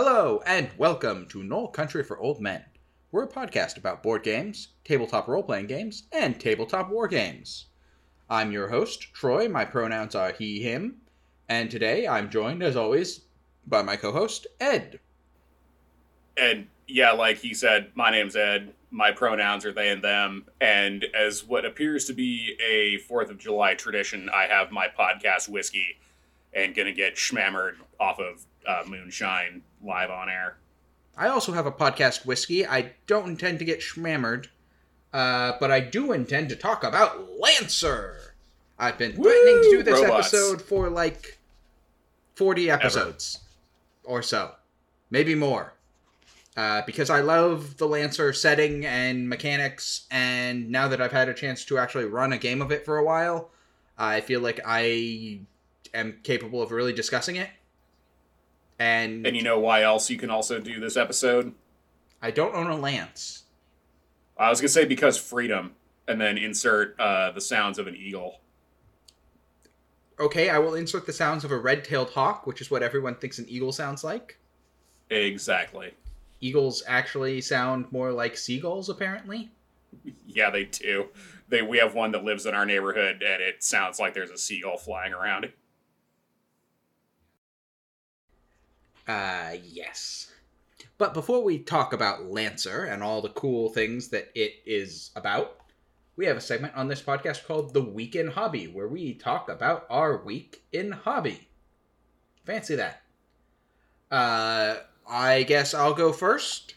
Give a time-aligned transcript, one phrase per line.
[0.00, 2.64] Hello, and welcome to Knoll Country for Old Men.
[3.10, 7.66] We're a podcast about board games, tabletop role playing games, and tabletop war games.
[8.30, 9.48] I'm your host, Troy.
[9.48, 10.98] My pronouns are he, him.
[11.48, 13.22] And today I'm joined, as always,
[13.66, 15.00] by my co host, Ed.
[16.36, 18.72] And yeah, like he said, my name's Ed.
[18.92, 20.44] My pronouns are they and them.
[20.60, 25.48] And as what appears to be a 4th of July tradition, I have my podcast,
[25.48, 25.98] Whiskey,
[26.54, 30.58] and gonna get schmammered off of uh, Moonshine live on air.
[31.16, 32.64] I also have a podcast, Whiskey.
[32.66, 34.46] I don't intend to get schmammered,
[35.12, 38.34] uh, but I do intend to talk about Lancer.
[38.78, 40.32] I've been threatening to do this Robots.
[40.32, 41.38] episode for like
[42.36, 43.40] 40 episodes
[44.04, 44.52] or so,
[45.10, 45.74] maybe more.
[46.56, 51.34] Uh, because I love the Lancer setting and mechanics, and now that I've had a
[51.34, 53.50] chance to actually run a game of it for a while,
[53.96, 55.40] I feel like I
[55.94, 57.48] am capable of really discussing it.
[58.78, 61.52] And, And you know why else you can also do this episode?
[62.22, 63.44] I don't own a lance.
[64.36, 65.74] I was gonna say because freedom,
[66.06, 68.40] and then insert uh, the sounds of an eagle.
[70.20, 73.38] Okay, I will insert the sounds of a red-tailed hawk, which is what everyone thinks
[73.38, 74.38] an eagle sounds like.
[75.10, 75.92] Exactly.
[76.40, 79.50] Eagles actually sound more like seagulls, apparently.
[80.26, 81.06] Yeah, they do.
[81.48, 84.36] They we have one that lives in our neighborhood, and it sounds like there's a
[84.36, 85.50] seagull flying around.
[89.08, 90.30] Uh, yes.
[90.98, 95.56] But before we talk about Lancer and all the cool things that it is about,
[96.16, 99.48] we have a segment on this podcast called The Week in Hobby, where we talk
[99.48, 101.48] about our week in hobby.
[102.44, 103.02] Fancy that.
[104.10, 106.74] Uh, I guess I'll go first.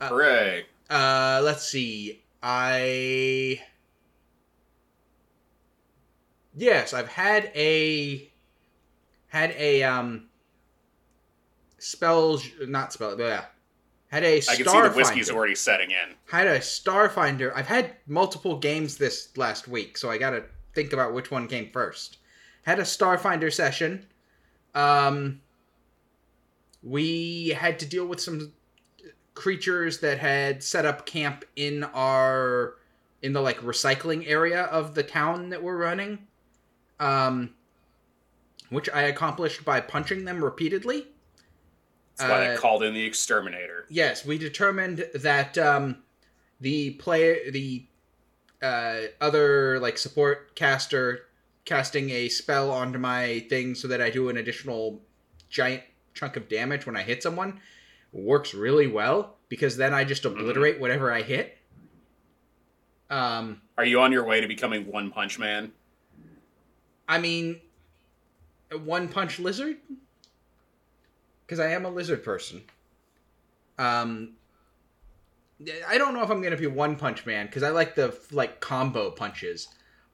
[0.00, 0.66] Uh, Hooray!
[0.90, 2.22] Uh, let's see.
[2.42, 3.60] I
[6.56, 8.30] yes, I've had a
[9.28, 10.27] had a um
[11.78, 13.44] spells not spell yeah
[14.08, 16.14] had a I can see the whiskey's already setting in.
[16.26, 17.52] Had a starfinder.
[17.54, 20.44] I've had multiple games this last week, so I got to
[20.74, 22.16] think about which one came first.
[22.62, 24.06] Had a starfinder session.
[24.74, 25.42] Um,
[26.82, 28.52] we had to deal with some
[29.34, 32.76] creatures that had set up camp in our
[33.20, 36.26] in the like recycling area of the town that we're running.
[36.98, 37.50] Um,
[38.70, 41.08] which I accomplished by punching them repeatedly.
[42.18, 43.86] That's why Uh, they called in the exterminator.
[43.88, 45.98] Yes, we determined that um,
[46.60, 47.86] the player, the
[48.60, 51.26] uh, other like support caster,
[51.64, 55.00] casting a spell onto my thing so that I do an additional
[55.48, 55.82] giant
[56.14, 57.60] chunk of damage when I hit someone,
[58.12, 61.58] works really well because then I just obliterate whatever I hit.
[63.10, 65.72] Um, Are you on your way to becoming One Punch Man?
[67.08, 67.60] I mean,
[68.70, 69.76] a one punch lizard?
[71.48, 72.62] Because I am a lizard person.
[73.78, 74.34] Um,
[75.88, 78.60] I don't know if I'm gonna be one punch man because I like the like
[78.60, 79.68] combo punches,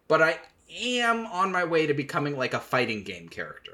[0.09, 0.39] but I
[0.81, 3.73] am on my way to becoming like a fighting game character.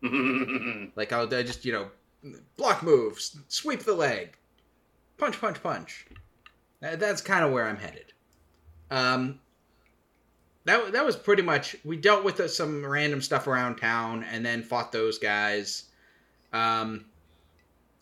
[0.94, 1.88] Like I'll I just you know
[2.56, 4.36] block moves, sweep the leg,
[5.16, 6.06] punch, punch, punch.
[6.80, 8.12] That's kind of where I'm headed.
[8.90, 9.40] Um,
[10.64, 14.44] that that was pretty much we dealt with uh, some random stuff around town and
[14.46, 15.87] then fought those guys,
[16.52, 17.04] um,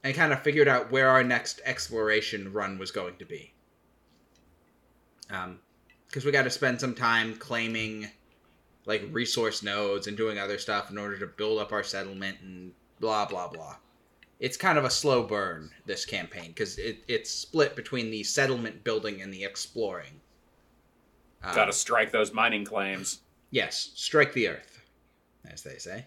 [0.05, 3.53] and kind of figured out where our next exploration run was going to be.
[5.31, 5.59] Um,
[6.07, 8.09] because we got to spend some time claiming
[8.87, 12.73] like resource nodes and doing other stuff in order to build up our settlement and
[13.01, 13.77] blah blah blah.
[14.39, 18.85] It's kind of a slow burn this campaign because it, it's split between the settlement
[18.85, 20.21] building and the exploring.
[21.43, 23.21] Um, Gotta strike those mining claims.
[23.51, 24.83] Yes, strike the earth,
[25.51, 26.07] as they say.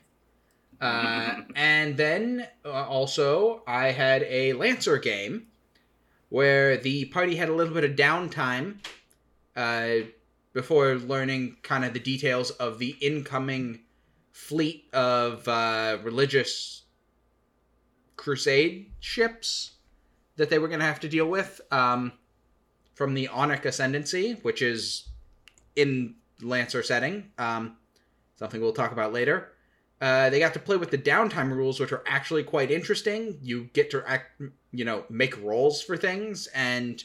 [0.82, 5.48] Uh, and then uh, also, I had a Lancer game
[6.30, 8.78] where the party had a little bit of downtime
[9.56, 10.06] uh,
[10.54, 13.82] before learning kind of the details of the incoming
[14.32, 16.84] fleet of uh, religious
[18.16, 19.72] crusade ships
[20.38, 22.14] that they were going to have to deal with um,
[22.94, 25.10] from the Aunic Ascendancy, which is
[25.76, 27.32] in Lancer setting.
[27.38, 27.78] Um,
[28.38, 29.52] something we'll talk about later.
[30.02, 33.38] Uh, they got to play with the downtime rules, which are actually quite interesting.
[33.42, 34.42] You get to act,
[34.72, 37.04] you know, make rolls for things, and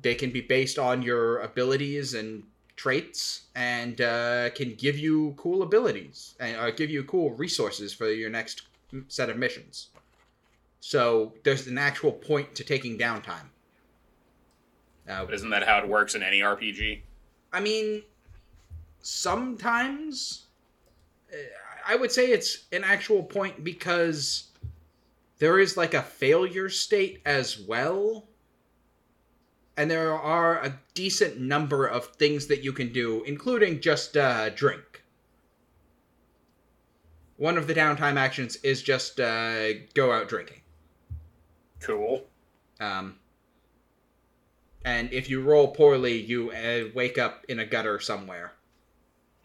[0.00, 2.44] they can be based on your abilities and
[2.76, 8.10] traits, and uh, can give you cool abilities and uh, give you cool resources for
[8.10, 8.62] your next
[9.08, 9.88] set of missions.
[10.80, 13.48] So there's an actual point to taking downtime.
[15.08, 17.02] Uh, But isn't that how it works in any RPG?
[17.52, 18.02] I mean,
[19.00, 20.46] sometimes
[21.32, 21.36] uh,
[21.86, 24.50] I would say it's an actual point because
[25.38, 28.28] there is like a failure state as well.
[29.76, 34.50] And there are a decent number of things that you can do, including just uh,
[34.50, 35.02] drink.
[37.36, 40.60] One of the downtime actions is just uh, go out drinking.
[41.80, 42.24] Cool.
[42.78, 43.16] Um,
[44.84, 48.52] and if you roll poorly, you uh, wake up in a gutter somewhere,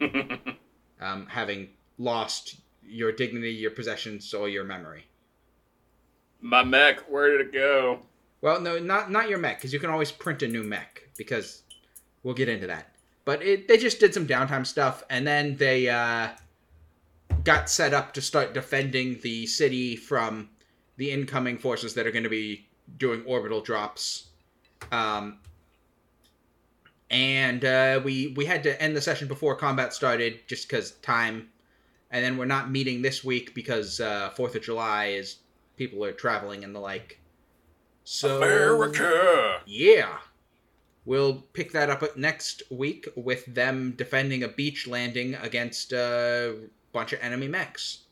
[1.00, 1.70] um, having
[2.00, 5.04] lost your dignity, your possessions, or your memory.
[6.40, 8.00] My mech, where did it go?
[8.40, 11.02] Well, no, not not your mech, because you can always print a new mech.
[11.18, 11.62] Because
[12.22, 12.94] we'll get into that.
[13.26, 16.30] But it, they just did some downtime stuff, and then they uh,
[17.44, 20.48] got set up to start defending the city from
[20.96, 22.66] the incoming forces that are going to be
[22.96, 24.28] doing orbital drops.
[24.90, 25.38] Um,
[27.10, 31.49] and uh, we we had to end the session before combat started, just because time.
[32.10, 35.38] And then we're not meeting this week because uh, Fourth of July is
[35.76, 37.20] people are traveling and the like.
[38.04, 39.60] So America.
[39.66, 40.18] yeah.
[41.04, 46.56] We'll pick that up next week with them defending a beach landing against a
[46.92, 48.04] bunch of enemy mechs.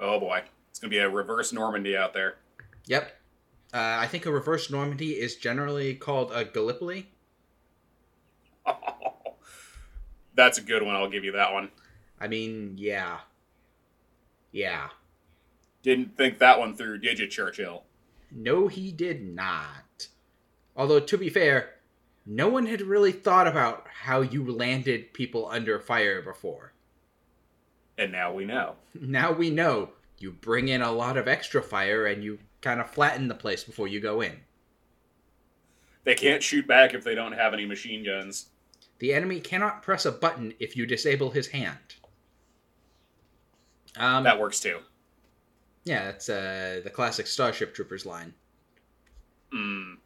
[0.00, 2.36] Oh boy, it's gonna be a reverse Normandy out there.
[2.86, 3.16] Yep.
[3.72, 7.08] Uh, I think a reverse Normandy is generally called a Gallipoli.
[8.66, 9.36] Oh,
[10.34, 10.96] That's a good one.
[10.96, 11.70] I'll give you that one.
[12.20, 13.20] I mean, yeah.
[14.52, 14.88] Yeah.
[15.82, 17.84] Didn't think that one through, did you, Churchill?
[18.30, 20.08] No, he did not.
[20.76, 21.74] Although, to be fair,
[22.26, 26.72] no one had really thought about how you landed people under fire before.
[27.96, 28.76] And now we know.
[29.00, 29.90] Now we know.
[30.18, 33.64] You bring in a lot of extra fire and you kind of flatten the place
[33.64, 34.40] before you go in.
[36.04, 38.50] They can't shoot back if they don't have any machine guns.
[38.98, 41.94] The enemy cannot press a button if you disable his hand.
[43.96, 44.78] Um, That works too.
[45.84, 48.34] yeah, that's uh, the classic Starship Troopers line.
[49.52, 49.96] Mm.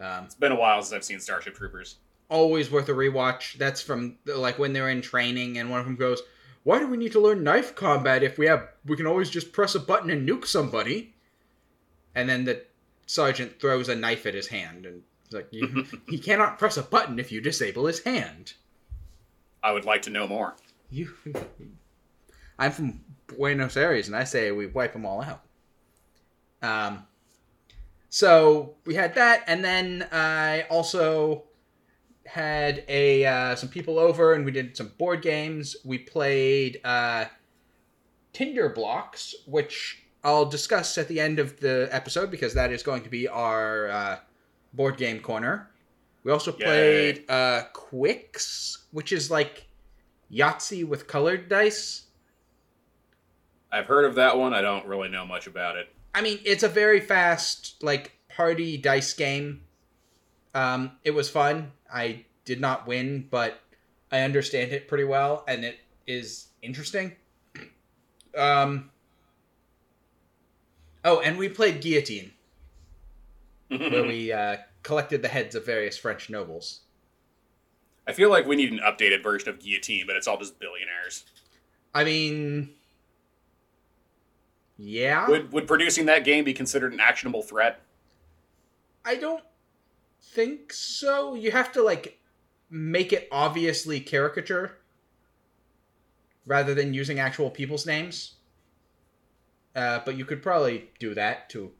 [0.00, 1.96] Um, It's been a while since I've seen Starship Troopers.
[2.28, 3.58] always worth a rewatch.
[3.58, 6.20] That's from like when they're in training, and one of them goes,
[6.64, 9.52] "Why do we need to learn knife combat if we have we can always just
[9.52, 11.14] press a button and nuke somebody?"
[12.14, 12.64] And then the
[13.06, 17.18] sergeant throws a knife at his hand, and like you, he cannot press a button
[17.18, 18.54] if you disable his hand.
[19.62, 20.54] I would like to know more.
[20.90, 21.14] You,
[22.58, 23.00] I'm from
[23.36, 25.42] Buenos Aires, and I say we wipe them all out.
[26.62, 27.06] Um,
[28.08, 31.44] so we had that, and then I also
[32.26, 35.76] had a uh, some people over, and we did some board games.
[35.84, 37.26] We played uh,
[38.34, 43.08] Tinderblox, which I'll discuss at the end of the episode because that is going to
[43.10, 44.18] be our uh,
[44.72, 45.70] board game corner.
[46.24, 46.64] We also Yay.
[46.64, 49.66] played uh, Qwixx, which is like
[50.32, 52.06] Yahtzee with colored dice.
[53.72, 54.52] I've heard of that one.
[54.52, 55.88] I don't really know much about it.
[56.14, 59.62] I mean, it's a very fast, like, party dice game.
[60.54, 61.72] Um, it was fun.
[61.92, 63.60] I did not win, but
[64.10, 67.12] I understand it pretty well, and it is interesting.
[68.36, 68.90] Um,
[71.04, 72.32] oh, and we played Guillotine,
[73.68, 76.80] where we uh, collected the heads of various French nobles.
[78.06, 81.24] I feel like we need an updated version of Guillotine, but it's all just billionaires.
[81.94, 82.70] I mean,
[84.84, 85.28] yeah.
[85.28, 87.80] Would would producing that game be considered an actionable threat?
[89.04, 89.44] I don't
[90.20, 91.34] think so.
[91.34, 92.18] You have to like
[92.68, 94.78] make it obviously caricature
[96.46, 98.34] rather than using actual people's names.
[99.76, 101.70] Uh, but you could probably do that to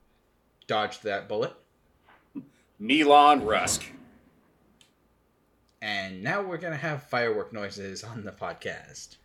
[0.69, 1.53] dodge that bullet.
[2.79, 3.85] Milan Rusk.
[5.81, 9.17] And now we're gonna have firework noises on the podcast.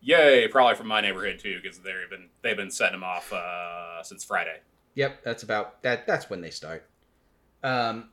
[0.00, 0.48] Yay!
[0.48, 4.24] Probably from my neighborhood too, because they've been they've been setting them off uh, since
[4.24, 4.60] Friday.
[4.94, 6.06] Yep, that's about that.
[6.06, 6.88] That's when they start.
[7.62, 8.10] Um.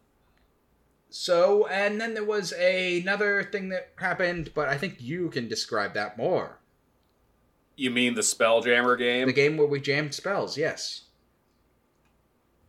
[1.10, 5.94] So, and then there was another thing that happened, but I think you can describe
[5.94, 6.60] that more.
[7.78, 9.28] You mean the Spelljammer game?
[9.28, 11.04] The game where we jammed spells, yes.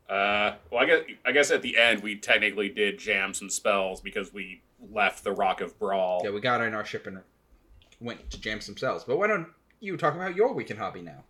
[0.09, 4.01] Uh, well, I guess I guess at the end we technically did jam some spells
[4.01, 6.23] because we left the Rock of Bral.
[6.23, 7.19] Yeah, we got in our ship and
[8.01, 9.05] went to jams themselves.
[9.05, 9.49] But why don't
[9.81, 11.25] you talk about your weekend hobby now?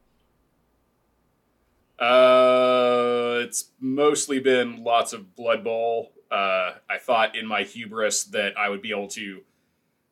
[2.05, 6.13] Uh, it's mostly been lots of Blood Bowl.
[6.31, 9.41] Uh, I thought in my hubris that I would be able to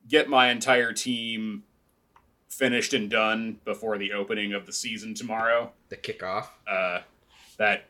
[0.08, 1.64] get my entire team
[2.48, 5.72] finished and done before the opening of the season tomorrow.
[5.90, 6.46] The kickoff.
[6.66, 7.00] Uh,
[7.58, 7.86] that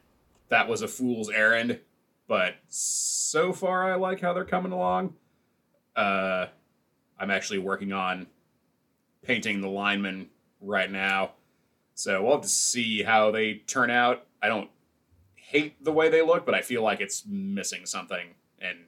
[0.49, 1.80] that was a fool's errand,
[2.28, 5.14] but so far I like how they're coming along.
[5.94, 6.46] Uh,
[7.18, 8.26] I'm actually working on
[9.26, 10.28] painting the linemen
[10.61, 11.33] right now.
[11.95, 14.26] So we'll have to see how they turn out.
[14.42, 14.71] I don't
[15.35, 18.78] hate the way they look, but I feel like it's missing something, and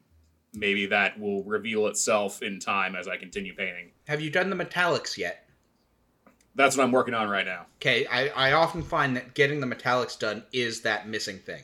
[0.53, 3.93] maybe that will reveal itself in time as I continue painting.
[4.09, 5.49] Have you done the metallics yet?
[6.55, 7.67] That's what I'm working on right now.
[7.77, 11.63] Okay, I, I often find that getting the metallics done is that missing thing.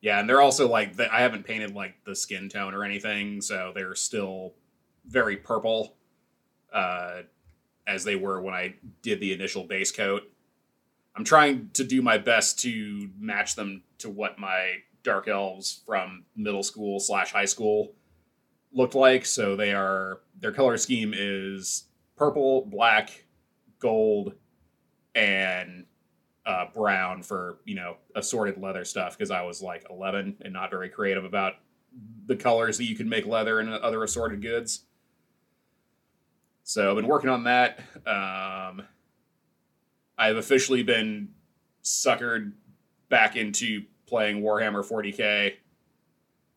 [0.00, 3.72] Yeah, and they're also like I haven't painted like the skin tone or anything, so
[3.74, 4.54] they're still
[5.06, 5.94] very purple,
[6.72, 7.22] uh,
[7.86, 10.22] as they were when I did the initial base coat.
[11.14, 16.24] I'm trying to do my best to match them to what my dark elves from
[16.36, 17.92] middle school slash high school
[18.72, 19.26] looked like.
[19.26, 21.84] So they are their color scheme is
[22.16, 23.24] purple, black,
[23.78, 24.34] gold,
[25.14, 25.84] and
[26.44, 30.70] uh, brown for you know assorted leather stuff because I was like 11 and not
[30.70, 31.54] very creative about
[32.26, 34.86] the colors that you could make leather and other assorted goods.
[36.64, 37.80] So I've been working on that.
[38.06, 38.82] Um,
[40.16, 41.30] I've officially been
[41.82, 42.52] suckered
[43.08, 45.54] back into playing Warhammer 40k.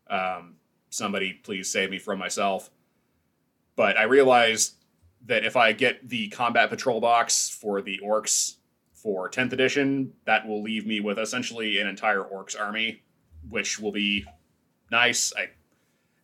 [0.08, 0.56] Um,
[0.90, 2.70] somebody please save me from myself.
[3.76, 4.76] But I realized
[5.26, 8.56] that if I get the combat patrol box for the orcs
[8.94, 13.02] for 10th edition, that will leave me with essentially an entire orcs army,
[13.50, 14.26] which will be
[14.92, 15.34] nice.
[15.36, 15.50] I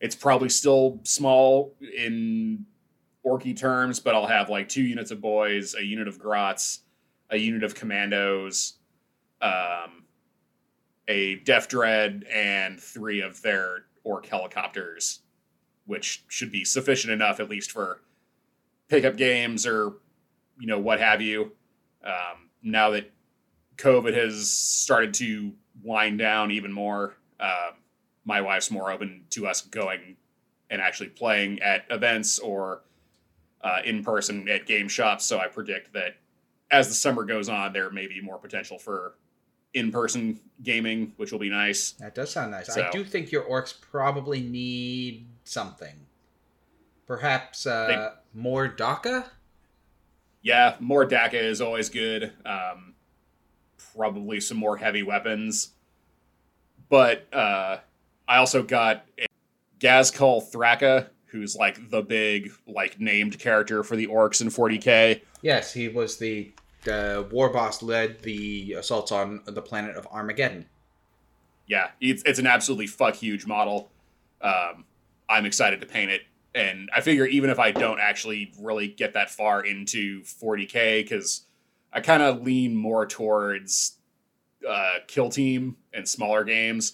[0.00, 2.66] it's probably still small in
[3.24, 6.80] orky terms, but I'll have like two units of boys, a unit of grots,
[7.30, 8.74] a unit of commandos,
[9.40, 10.04] um,
[11.08, 15.20] a Death Dread, and three of their orc helicopters,
[15.86, 18.00] which should be sufficient enough at least for
[18.88, 19.94] pickup games or
[20.58, 21.52] you know what have you.
[22.04, 23.10] Um, now that
[23.76, 25.52] COVID has started to
[25.82, 27.70] wind down even more, uh,
[28.24, 30.16] my wife's more open to us going
[30.70, 32.82] and actually playing at events or
[33.62, 35.24] uh, in person at game shops.
[35.24, 36.16] So I predict that
[36.70, 39.14] as the summer goes on, there may be more potential for
[39.74, 41.92] in-person gaming, which will be nice.
[41.92, 42.72] That does sound nice.
[42.74, 45.94] So- I do think your orcs probably need something.
[47.06, 49.26] Perhaps uh, more dakka?
[50.42, 52.32] Yeah, more dakka is always good.
[52.44, 52.94] Um,
[53.94, 55.70] probably some more heavy weapons.
[56.88, 57.78] But uh,
[58.28, 59.26] I also got a
[59.78, 65.22] Ghazghkull Thraka, who's like the big like named character for the orcs in 40k.
[65.40, 66.52] Yes, he was the
[66.86, 70.66] uh, war boss led the assaults on the planet of Armageddon.
[71.66, 73.90] Yeah, it's, it's an absolutely fuck huge model.
[74.42, 74.84] Um,
[75.28, 76.22] I'm excited to paint it.
[76.54, 81.46] And I figure even if I don't actually really get that far into 40k, because
[81.92, 83.96] I kind of lean more towards
[84.68, 86.92] uh, kill team and smaller games.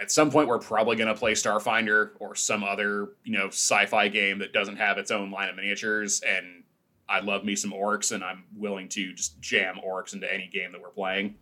[0.00, 4.08] At some point, we're probably going to play Starfinder or some other you know sci-fi
[4.08, 6.22] game that doesn't have its own line of miniatures.
[6.26, 6.64] And
[7.08, 10.72] I love me some orcs, and I'm willing to just jam orcs into any game
[10.72, 11.34] that we're playing.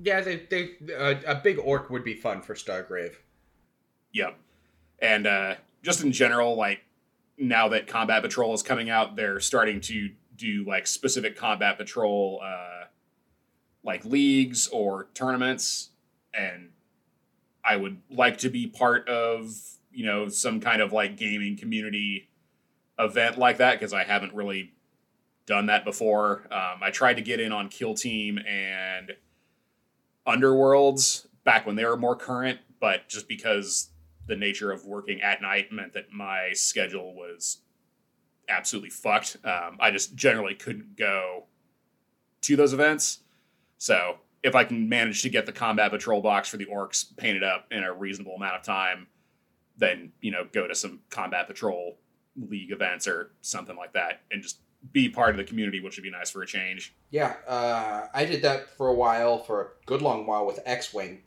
[0.00, 3.14] Yeah, they, they uh, a big orc would be fun for Stargrave.
[4.12, 4.38] Yep.
[5.00, 6.84] And uh, just in general, like
[7.36, 12.40] now that Combat Patrol is coming out, they're starting to do like specific Combat Patrol
[12.44, 12.84] uh,
[13.82, 15.90] like leagues or tournaments,
[16.34, 16.70] and
[17.68, 19.54] I would like to be part of
[19.90, 22.28] you know some kind of like gaming community
[22.98, 24.72] event like that because I haven't really
[25.46, 26.46] done that before.
[26.50, 29.12] Um, I tried to get in on Kill Team and
[30.26, 33.90] Underworlds back when they were more current, but just because
[34.26, 37.58] the nature of working at night meant that my schedule was
[38.48, 39.38] absolutely fucked.
[39.44, 41.44] Um, I just generally couldn't go
[42.42, 43.20] to those events.
[43.78, 47.42] So if I can manage to get the combat patrol box for the orcs painted
[47.42, 49.06] up in a reasonable amount of time,
[49.76, 51.96] then you know go to some combat patrol
[52.36, 54.58] league events or something like that, and just
[54.92, 56.94] be part of the community, which would be nice for a change.
[57.10, 60.94] Yeah, uh, I did that for a while, for a good long while with X
[60.94, 61.22] Wing,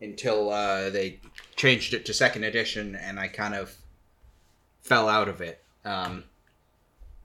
[0.00, 1.20] until uh, they
[1.56, 3.76] changed it to second edition, and I kind of
[4.82, 5.62] fell out of it.
[5.84, 6.24] Um,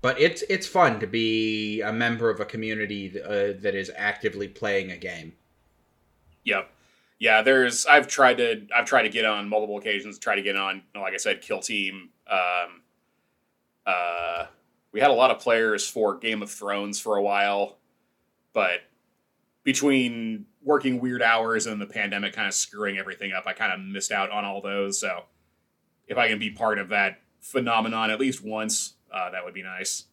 [0.05, 4.47] but it's it's fun to be a member of a community uh, that is actively
[4.47, 5.33] playing a game.
[6.43, 6.69] Yep.
[7.17, 10.55] Yeah, there's I've tried to I've tried to get on multiple occasions, try to get
[10.55, 12.09] on, like I said, Kill Team.
[12.29, 12.83] Um,
[13.87, 14.45] uh,
[14.91, 17.79] we had a lot of players for Game of Thrones for a while,
[18.53, 18.81] but
[19.63, 23.79] between working weird hours and the pandemic kind of screwing everything up, I kind of
[23.79, 24.99] missed out on all those.
[24.99, 25.23] So
[26.07, 29.63] if I can be part of that phenomenon at least once, uh, that would be
[29.63, 30.05] nice.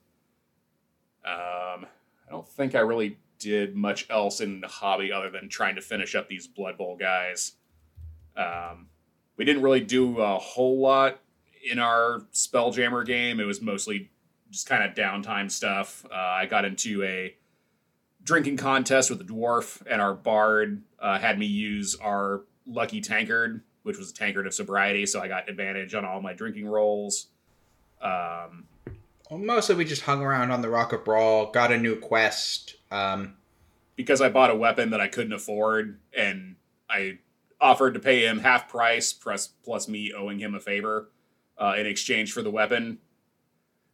[1.25, 1.87] Um,
[2.27, 5.81] I don't think I really did much else in the hobby other than trying to
[5.81, 7.55] finish up these Blood Bowl guys.
[8.37, 8.87] Um,
[9.37, 11.19] we didn't really do a whole lot
[11.69, 13.41] in our Spelljammer game.
[13.41, 14.11] It was mostly
[14.51, 16.05] just kind of downtime stuff.
[16.11, 17.35] Uh, I got into a
[18.23, 23.63] drinking contest with a dwarf, and our bard uh, had me use our lucky tankard,
[23.83, 27.29] which was a tankard of sobriety, so I got advantage on all my drinking rolls.
[28.01, 28.65] Um,
[29.33, 32.75] Well, mostly we just hung around on the Rock of Bral, got a new quest.
[32.91, 33.39] Um,
[33.97, 36.57] because I bought a weapon that I couldn't afford, and
[36.91, 37.21] I
[37.59, 41.09] offered to pay him half price plus plus me owing him a favor
[41.57, 42.99] uh, in exchange for the weapon,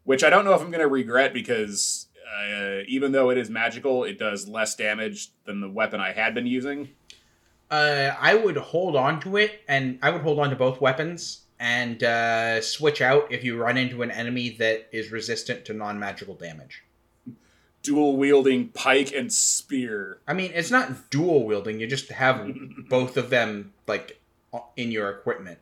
[0.03, 3.49] which I don't know if I'm going to regret because uh, even though it is
[3.49, 6.89] magical, it does less damage than the weapon I had been using.
[7.71, 11.45] uh, I would hold on to it, and I would hold on to both weapons
[11.61, 15.99] and uh, switch out if you run into an enemy that is resistant to non
[15.99, 16.85] magical damage.
[17.83, 20.19] Dual wielding pike and spear.
[20.27, 22.49] I mean, it's not dual wielding, you just have
[22.89, 24.21] both of them, like,
[24.77, 25.59] in your equipment.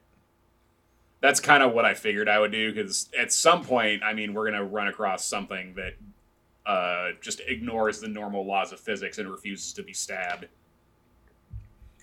[1.21, 4.35] That's kind of what I figured I would do because at some point, I mean,
[4.35, 5.95] we're going to run across something that
[6.67, 10.47] uh, just ignores the normal laws of physics and refuses to be stabbed.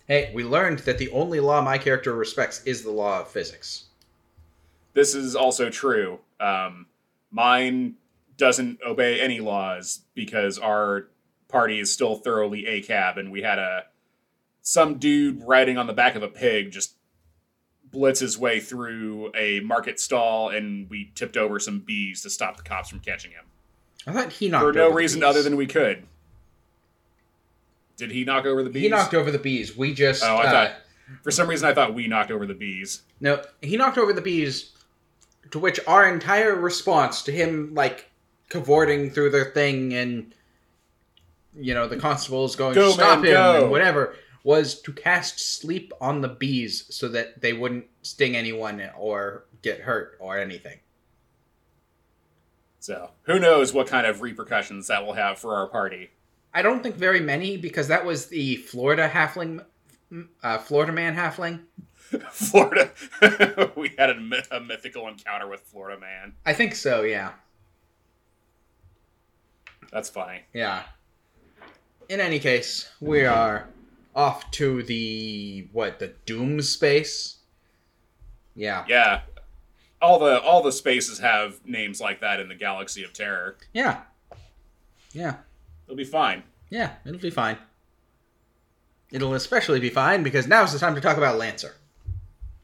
[0.08, 3.86] Hey, we learned that the only law my character respects is the law of physics.
[4.94, 6.20] this is also true.
[6.40, 6.88] Um,
[7.32, 7.96] mine
[8.38, 11.08] doesn't obey any laws because our
[11.48, 13.86] party is still thoroughly a cab, and we had a
[14.62, 16.96] some dude riding on the back of a pig just
[17.92, 22.58] blitz his way through a market stall, and we tipped over some bees to stop
[22.58, 23.46] the cops from catching him
[24.08, 25.28] I thought he knocked for no reason bees.
[25.28, 26.06] other than we could.
[28.04, 28.84] Did he knock over the bees?
[28.84, 29.78] He knocked over the bees.
[29.78, 30.26] We just.
[30.26, 30.72] Oh, I uh, thought
[31.22, 33.04] for some reason I thought we knocked over the bees.
[33.22, 34.74] No, he knocked over the bees,
[35.52, 38.12] to which our entire response to him, like,
[38.50, 40.36] cavorting through the thing and,
[41.56, 45.40] you know, the constables going, Go, stop man, him, go." and whatever, was to cast
[45.40, 50.80] sleep on the bees so that they wouldn't sting anyone or get hurt or anything.
[52.80, 56.10] So who knows what kind of repercussions that will have for our party.
[56.54, 59.64] I don't think very many because that was the Florida halfling,
[60.44, 61.62] uh, Florida man halfling.
[62.32, 62.92] Florida.
[63.76, 66.34] we had a, myth- a mythical encounter with Florida man.
[66.46, 67.32] I think so, yeah.
[69.92, 70.42] That's funny.
[70.54, 70.84] Yeah.
[72.10, 73.70] In any case, we are
[74.16, 77.38] off to the what the Doom space.
[78.56, 78.86] Yeah.
[78.88, 79.22] Yeah.
[80.02, 83.58] All the all the spaces have names like that in the galaxy of terror.
[83.74, 84.02] Yeah.
[85.14, 85.36] Yeah.
[85.86, 86.44] It'll be fine.
[86.70, 86.94] Yeah.
[87.06, 87.58] It'll be fine.
[89.12, 91.76] It'll especially be fine because now's the time to talk about Lancer.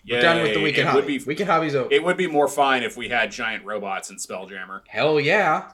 [0.04, 0.18] Yeah.
[0.18, 1.02] We're done with the weekend it hobby.
[1.02, 1.94] would be weekend hobby's over.
[1.94, 4.82] it would be more fine if we had giant robots in Spelljammer.
[4.88, 5.72] Hell yeah.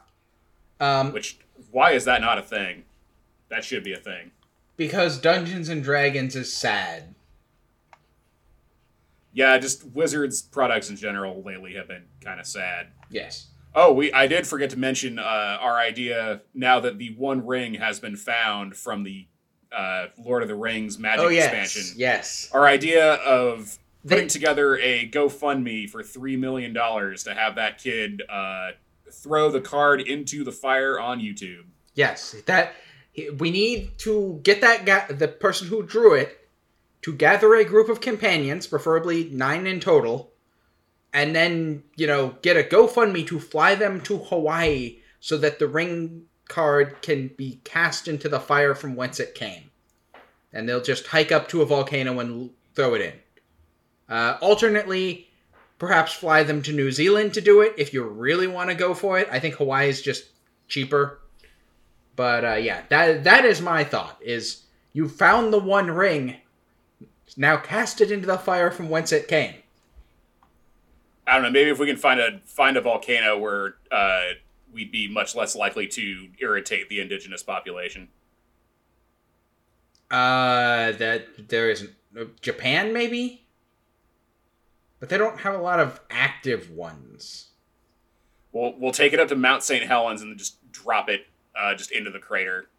[0.81, 1.37] Um, Which
[1.71, 2.83] why is that not a thing?
[3.49, 4.31] That should be a thing.
[4.75, 7.15] because Dungeons and Dragons is sad.
[9.31, 12.87] Yeah, just Wizards products in general lately have been kind of sad.
[13.09, 13.47] Yes.
[13.75, 17.73] Oh, we I did forget to mention uh, our idea now that the One Ring
[17.75, 19.27] has been found from the
[19.75, 21.45] uh, Lord of the Rings Magic oh yes.
[21.45, 21.95] expansion.
[21.99, 22.49] Yes.
[22.53, 27.77] Our idea of They- putting together a GoFundMe for three million dollars to have that
[27.77, 28.71] kid uh,
[29.11, 31.65] throw the card into the fire on YouTube.
[31.95, 32.73] Yes, that
[33.37, 36.49] we need to get that guy, the person who drew it,
[37.01, 40.31] to gather a group of companions, preferably nine in total,
[41.15, 45.67] and then you know get a GoFundMe to fly them to Hawaii so that the
[45.67, 49.71] ring card can be cast into the fire from whence it came,
[50.53, 53.13] and they'll just hike up to a volcano and throw it in.
[54.09, 55.29] Uh, alternately,
[55.79, 58.93] perhaps fly them to New Zealand to do it if you really want to go
[58.93, 59.29] for it.
[59.31, 60.25] I think Hawaii is just
[60.67, 61.21] cheaper.
[62.17, 64.19] But uh, yeah, that that is my thought.
[64.21, 66.35] Is you found the one ring,
[67.37, 69.55] now cast it into the fire from whence it came.
[71.27, 71.51] I don't know.
[71.51, 74.31] Maybe if we can find a find a volcano where uh,
[74.71, 78.09] we'd be much less likely to irritate the indigenous population.
[80.11, 83.47] Uh, that there isn't uh, Japan maybe,
[84.99, 87.47] but they don't have a lot of active ones.
[88.51, 89.85] We'll we'll take it up to Mount St.
[89.85, 91.25] Helens and just drop it
[91.59, 92.69] uh, just into the crater.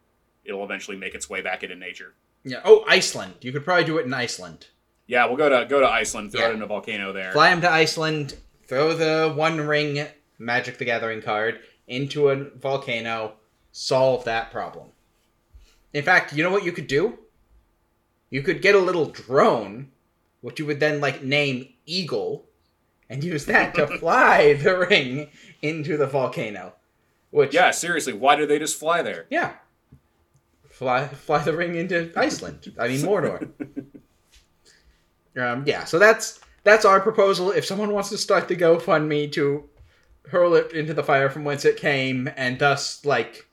[0.45, 2.13] It'll eventually make its way back into nature.
[2.45, 2.61] Yeah.
[2.63, 3.33] Oh, Iceland.
[3.41, 4.67] You could probably do it in Iceland.
[5.07, 6.49] Yeah, we'll go to go to Iceland, throw Yeah.
[6.49, 7.31] it in a volcano there.
[7.31, 8.35] Fly them to Iceland.
[8.67, 10.05] Throw the One Ring
[10.37, 13.33] Magic the Gathering card into a volcano.
[13.71, 14.89] Solve that problem.
[15.93, 17.17] In fact, you know what you could do?
[18.29, 19.91] You could get a little drone,
[20.41, 22.45] which you would then like name Eagle,
[23.09, 25.29] and use that to fly the ring
[25.61, 26.73] into the volcano.
[27.31, 29.25] Which Yeah, seriously, why do they just fly there?
[29.29, 29.53] yeah.
[30.69, 32.75] Fly fly the ring into Iceland.
[32.77, 33.49] I mean Mordor.
[35.37, 37.51] um, yeah, so that's that's our proposal.
[37.51, 39.69] If someone wants to start the GoFundMe to
[40.29, 43.47] hurl it into the fire from whence it came, and thus like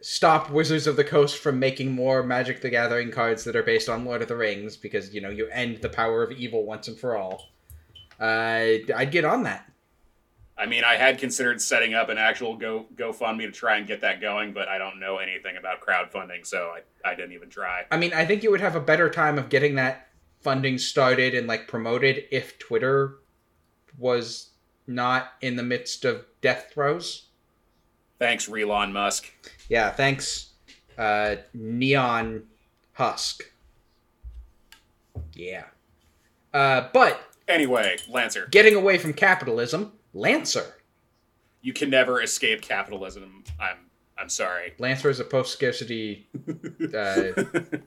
[0.00, 3.88] stop Wizards of the Coast from making more Magic the Gathering cards that are based
[3.88, 6.88] on Lord of the Rings, because you know you end the power of evil once
[6.88, 7.48] and for all.
[8.20, 9.68] Uh, I'd get on that.
[10.56, 14.02] I mean, I had considered setting up an actual Go GoFundMe to try and get
[14.02, 16.72] that going, but I don't know anything about crowdfunding, so
[17.04, 17.84] I, I didn't even try.
[17.90, 20.08] I mean, I think you would have a better time of getting that
[20.42, 23.18] funding started and like promoted if Twitter
[23.98, 24.50] was
[24.86, 27.26] not in the midst of death throes.
[28.18, 29.26] Thanks, Elon Musk.
[29.68, 30.50] Yeah, thanks,
[30.98, 32.44] uh, Neon
[32.92, 33.42] Husk.
[35.34, 35.64] Yeah.
[36.52, 40.74] Uh, but Anyway, Lancer, getting away from capitalism, Lancer.
[41.60, 43.42] you can never escape capitalism.
[43.60, 43.76] I'm
[44.18, 44.74] I'm sorry.
[44.78, 46.28] Lancer is a post-scarcity,
[46.96, 47.42] uh,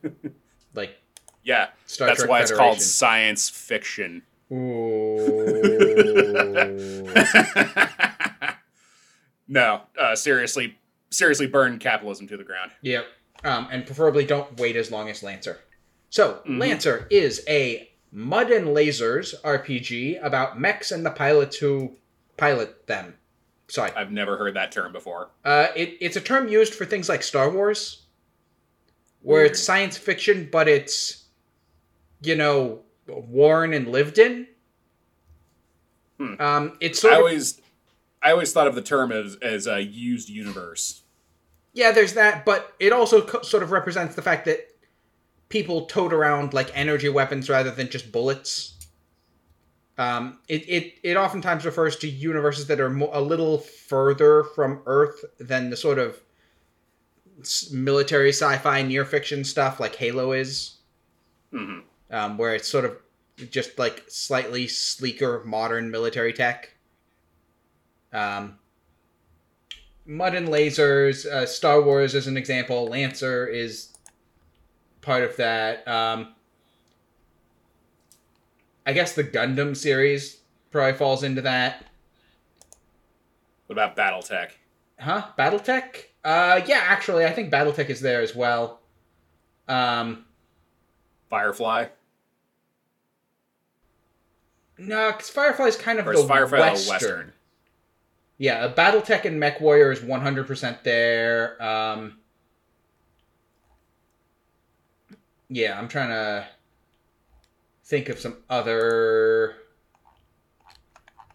[0.73, 0.97] like
[1.45, 4.23] yeah, Star that's Trek why it's called science fiction.
[9.47, 10.75] No, uh, seriously,
[11.11, 12.71] seriously, burn capitalism to the ground.
[12.81, 13.05] Yep.
[13.43, 15.59] Um, and preferably don't wait as long as Lancer.
[16.09, 16.59] So, Mhm.
[16.59, 21.95] Lancer is a Mud and Lasers RPG about mechs and the pilots who
[22.37, 23.17] pilot them.
[23.67, 23.91] Sorry.
[23.91, 25.29] I've never heard that term before.
[25.43, 28.03] Uh, it, it's a term used for things like Star Wars,
[29.21, 29.51] where Weird.
[29.51, 31.24] it's science fiction, but it's,
[32.21, 34.47] you know, worn and lived in.
[36.17, 36.35] Hmm.
[36.39, 37.61] Um, it's I of always,
[38.23, 41.01] I always thought of the term as as a used universe.
[41.73, 44.69] Yeah, there's that, but it also co- sort of represents the fact that
[45.49, 48.73] people tote around like energy weapons rather than just bullets.
[49.97, 54.81] Um, it, it, it oftentimes refers to universes that are mo- a little further from
[54.85, 56.19] Earth than the sort of
[57.71, 60.77] military sci-fi near fiction stuff like Halo is,
[61.51, 61.79] hmm
[62.11, 62.97] um, where it's sort of
[63.49, 66.73] just like slightly sleeker modern military tech.
[68.13, 68.57] Um,
[70.05, 72.87] Mud and Lasers, uh, Star Wars is an example.
[72.87, 73.89] Lancer is
[75.01, 75.87] part of that.
[75.87, 76.35] Um,
[78.85, 80.41] I guess the Gundam series
[80.71, 81.85] probably falls into that.
[83.65, 84.51] What about BattleTech?
[84.99, 85.27] Huh?
[85.37, 86.03] BattleTech?
[86.23, 88.81] Uh, yeah, actually, I think BattleTech is there as well.
[89.67, 90.25] Um,
[91.35, 91.87] Firefly,
[94.77, 96.87] no, because Firefly's kind of or the Firefly Western.
[96.87, 97.33] a Western?
[98.37, 101.61] Yeah, BattleTech and Mech Warrior is 100% there.
[101.61, 102.19] Um,
[105.49, 106.47] yeah, I'm trying to
[107.83, 109.55] think of some other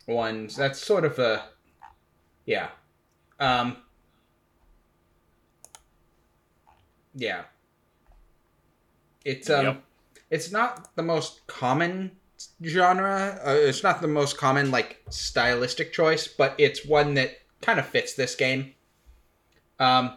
[0.07, 0.57] ones.
[0.57, 1.45] That's sort of a.
[2.47, 2.69] Yeah.
[3.39, 3.77] Um,
[7.15, 7.43] yeah.
[9.25, 9.85] It's um Yep.
[10.31, 12.12] It's not the most common
[12.64, 13.40] genre.
[13.45, 17.87] Uh, it's not the most common like stylistic choice, but it's one that kind of
[17.87, 18.75] fits this game.
[19.79, 20.16] Um,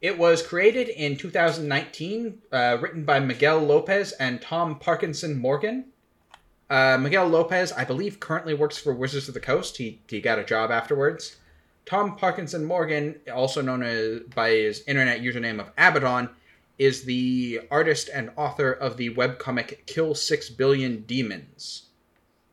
[0.00, 5.86] it was created in 2019, uh, written by Miguel Lopez and Tom Parkinson Morgan.
[6.70, 9.76] Uh, Miguel Lopez, I believe, currently works for Wizards of the Coast.
[9.78, 11.36] He he got a job afterwards.
[11.86, 16.28] Tom Parkinson Morgan, also known as by his internet username of Abbadon,
[16.78, 21.86] is the artist and author of the webcomic Kill Six Billion Demons,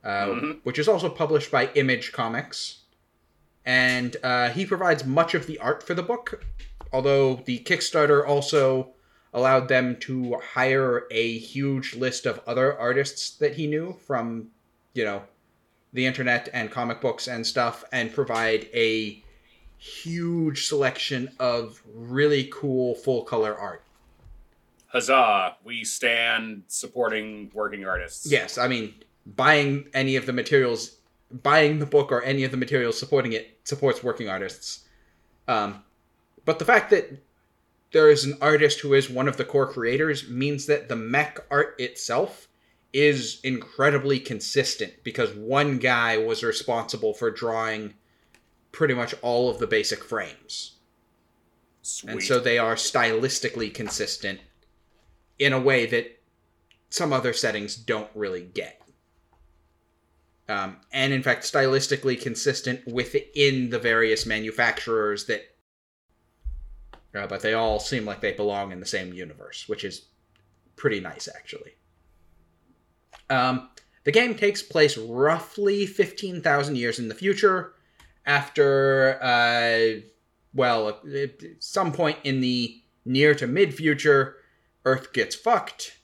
[0.04, 0.60] uh, Mhm.
[0.64, 2.80] which is also published by Image Comics.
[3.66, 6.44] And uh, he provides much of the art for the book,
[6.92, 8.94] although the Kickstarter also
[9.34, 14.50] allowed them to hire a huge list of other artists that he knew from,
[14.94, 15.24] you know,
[15.94, 19.24] the internet and comic books and stuff, and provide a
[19.78, 23.85] huge selection of really cool full color art.
[24.96, 25.58] Huzzah!
[25.66, 28.32] We stand supporting working artists.
[28.32, 28.94] Yes, I mean,
[29.26, 31.00] buying any of the materials,
[31.44, 34.86] buying the book or any of the materials supporting it supports working artists.
[35.50, 35.84] Um,
[36.46, 37.22] but the fact that
[37.92, 41.40] there is an artist who is one of the core creators means that the mech
[41.52, 42.48] art itself
[42.94, 47.96] is incredibly consistent because one guy was responsible for drawing
[48.72, 50.78] pretty much all of the basic frames.
[51.82, 52.12] Sweet.
[52.12, 54.40] And so they are stylistically consistent
[55.40, 56.20] in a way that
[56.90, 58.82] some other settings don't really get.
[60.48, 65.42] Um, and in fact, stylistically consistent within the various manufacturers that.
[67.14, 70.08] Uh, but they all seem like they belong in the same universe, which is
[70.76, 71.72] pretty nice, actually.
[73.30, 73.70] Um,
[74.04, 77.74] the game takes place roughly 15,000 years in the future
[78.26, 80.02] after, uh,
[80.54, 84.38] well, at some point in the near to mid future,
[84.86, 85.98] Earth gets fucked.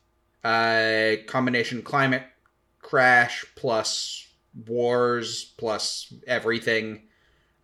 [0.44, 2.24] Uh, combination climate
[2.82, 4.28] crash plus
[4.68, 7.04] wars plus everything.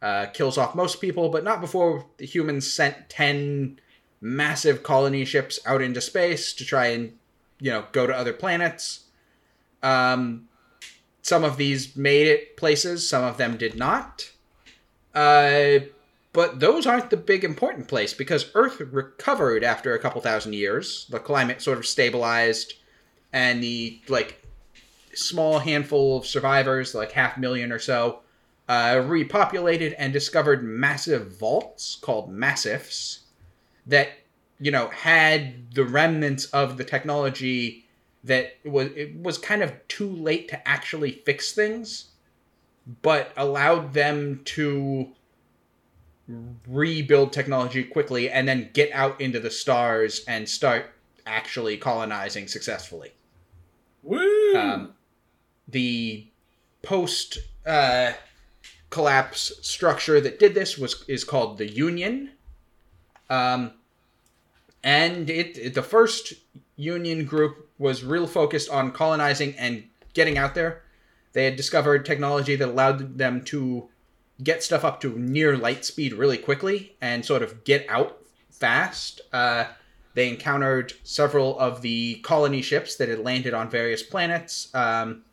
[0.01, 3.79] Uh, kills off most people, but not before the humans sent 10
[4.21, 7.17] massive colony ships out into space to try and,
[7.59, 9.05] you know, go to other planets.
[9.81, 10.47] Um,
[11.23, 14.31] some of these made it places, some of them did not.
[15.15, 15.79] Uh,
[16.37, 21.07] but those aren't the big important place because Earth recovered after a couple thousand years.
[21.09, 22.75] The climate sort of stabilized,
[23.33, 24.45] and the like
[25.15, 28.19] small handful of survivors, like half million or so,
[28.69, 33.21] uh, repopulated and discovered massive vaults called massifs
[33.87, 34.09] that
[34.59, 37.87] you know had the remnants of the technology
[38.23, 42.11] that was it was kind of too late to actually fix things,
[43.01, 45.15] but allowed them to
[46.67, 50.91] rebuild technology quickly and then get out into the stars and start
[51.25, 53.11] actually colonizing successfully.
[54.03, 54.55] Woo!
[54.55, 54.93] Um,
[55.67, 56.27] the
[56.81, 58.13] post uh,
[58.89, 62.31] collapse structure that did this was is called the Union.
[63.29, 63.73] Um,
[64.83, 66.33] and it, it the first
[66.75, 70.83] Union group was real focused on colonizing and getting out there.
[71.33, 73.89] They had discovered technology that allowed them to
[74.43, 78.19] get stuff up to near light speed really quickly and sort of get out
[78.51, 79.21] fast.
[79.33, 79.65] Uh,
[80.13, 84.73] they encountered several of the colony ships that had landed on various planets.
[84.73, 85.23] Um,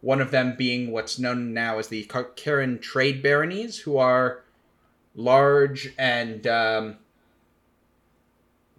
[0.00, 4.44] one of them being what's known now as the Karrakin trade baronies, who are
[5.16, 6.98] large and um,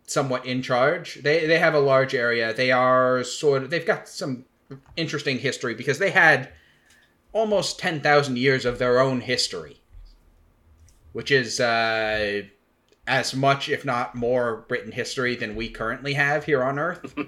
[0.07, 1.15] somewhat in charge.
[1.15, 2.53] They they have a large area.
[2.53, 4.45] They are sort of they've got some
[4.95, 6.53] interesting history because they had
[7.33, 9.81] almost ten thousand years of their own history,
[11.13, 12.43] which is uh,
[13.07, 17.13] as much, if not more, written history than we currently have here on Earth.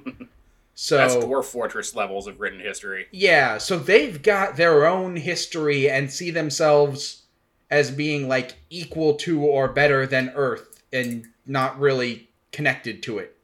[0.73, 3.05] So That's dwarf fortress levels of written history.
[3.11, 7.23] yeah, so they've got their own history and see themselves
[7.69, 13.37] as being like equal to or better than Earth and not really connected to it.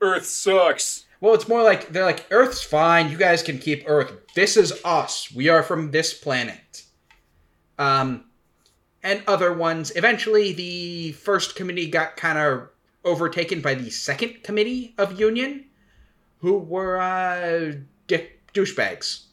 [0.00, 1.04] Earth sucks.
[1.20, 4.12] Well, it's more like they're like Earth's fine, you guys can keep Earth.
[4.34, 5.32] This is us.
[5.34, 6.84] We are from this planet.
[7.78, 8.24] Um
[9.02, 9.92] and other ones.
[9.96, 12.68] Eventually the first committee got kind of
[13.04, 15.66] overtaken by the second committee of union
[16.38, 17.72] who were uh,
[18.06, 19.24] dick douchebags.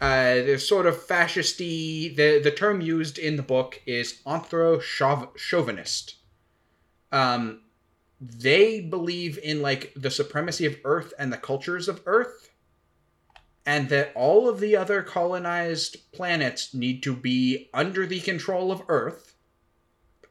[0.00, 2.12] Uh, they're sort of fascisty.
[2.14, 6.16] The the term used in the book is anthro-chauvinist.
[7.12, 7.60] Um,
[8.22, 12.50] they believe in like the supremacy of Earth and the cultures of Earth,
[13.66, 18.82] and that all of the other colonized planets need to be under the control of
[18.88, 19.34] Earth,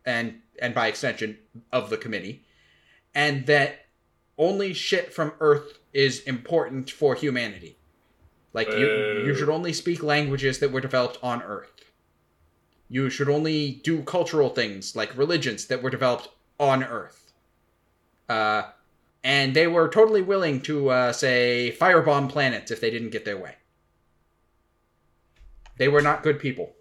[0.06, 1.38] and and by extension
[1.74, 2.44] of the committee,
[3.14, 3.88] and that
[4.38, 7.78] only shit from Earth is important for humanity.
[8.54, 11.72] Like you, you should only speak languages that were developed on Earth.
[12.90, 17.21] You should only do cultural things like religions that were developed on Earth.
[18.32, 18.72] Uh,
[19.26, 23.38] and they were totally willing to uh, say firebomb planets if they didn't get their
[23.38, 23.56] way.
[25.78, 26.74] They were not good people.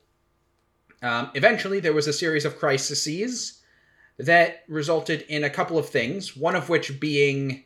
[1.02, 3.62] Um, eventually, there was a series of crises
[4.18, 6.36] that resulted in a couple of things.
[6.36, 7.64] One of which being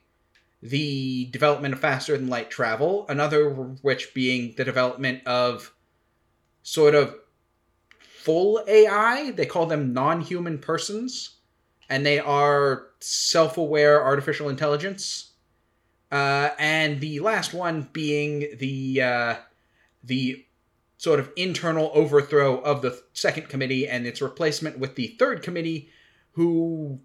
[0.62, 3.50] the development of faster than light travel, another
[3.82, 5.74] which being the development of
[6.62, 7.14] sort of
[7.98, 9.32] full AI.
[9.32, 11.36] They call them non human persons,
[11.88, 15.32] and they are self aware artificial intelligence.
[16.10, 19.34] Uh, and the last one being the uh,
[20.02, 20.44] the
[20.98, 25.90] sort of internal overthrow of the second committee and its replacement with the third committee,
[26.32, 27.00] who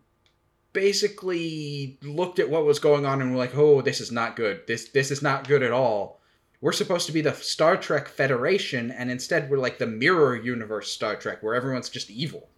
[0.73, 4.61] basically looked at what was going on and were like, "Oh, this is not good.
[4.67, 6.21] This this is not good at all.
[6.61, 10.91] We're supposed to be the Star Trek Federation, and instead we're like the Mirror Universe
[10.91, 12.49] Star Trek, where everyone's just evil.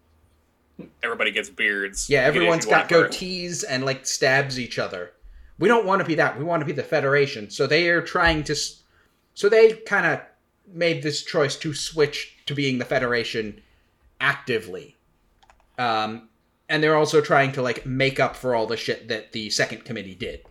[1.02, 2.08] Everybody gets beards.
[2.08, 5.12] Yeah, everyone's got goatees and like stabs each other.
[5.58, 6.38] We don't want to be that.
[6.38, 7.50] We want to be the Federation.
[7.50, 8.56] So they are trying to.
[9.34, 10.20] So they kind of
[10.66, 13.60] made this choice to switch to being the Federation
[14.20, 14.96] actively.
[15.78, 16.28] Um,
[16.68, 19.84] and they're also trying to like make up for all the shit that the second
[19.84, 20.42] committee did.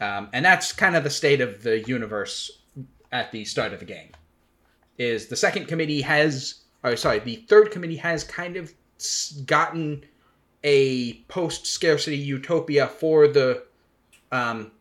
[0.00, 2.50] Um, and that's kind of the state of the universe
[3.12, 4.10] at the start of the game.
[4.98, 8.72] Is the second committee has, oh sorry, the third committee has kind of
[9.46, 10.04] gotten
[10.62, 13.62] a post scarcity utopia for the
[14.32, 14.72] um,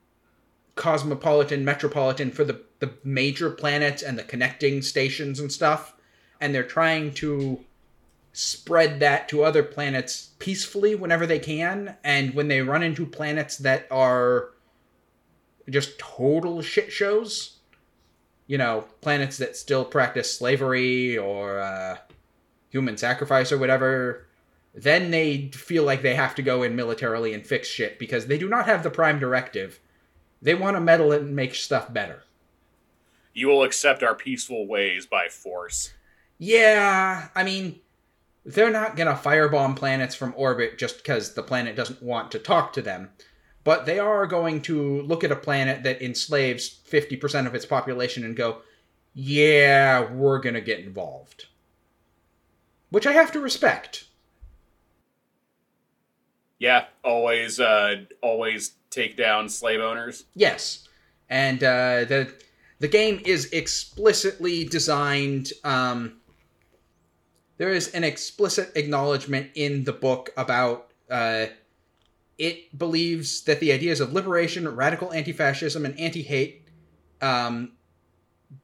[0.75, 5.93] cosmopolitan, metropolitan, for the, the major planets and the connecting stations and stuff.
[6.39, 7.59] And they're trying to
[8.33, 11.95] spread that to other planets peacefully whenever they can.
[12.03, 14.49] And when they run into planets that are
[15.69, 17.59] just total shit shows,
[18.47, 21.97] you know, planets that still practice slavery or uh,
[22.73, 24.25] human sacrifice or whatever,
[24.73, 28.37] then they feel like they have to go in militarily and fix shit because they
[28.37, 29.79] do not have the prime directive.
[30.41, 32.23] They want to meddle and make stuff better.
[33.31, 35.93] You will accept our peaceful ways by force.
[36.39, 37.79] Yeah, I mean,
[38.43, 42.39] they're not going to firebomb planets from orbit just because the planet doesn't want to
[42.39, 43.11] talk to them.
[43.63, 48.25] But they are going to look at a planet that enslaves 50% of its population
[48.25, 48.57] and go,
[49.13, 51.45] yeah, we're going to get involved.
[52.93, 54.05] Which I have to respect.
[56.59, 60.25] Yeah, always, uh, always take down slave owners.
[60.35, 60.87] Yes,
[61.27, 62.31] and uh, the
[62.77, 65.53] the game is explicitly designed.
[65.63, 66.21] Um,
[67.57, 71.47] there is an explicit acknowledgement in the book about uh,
[72.37, 76.67] it believes that the ideas of liberation, radical anti-fascism, and anti-hate
[77.23, 77.71] um,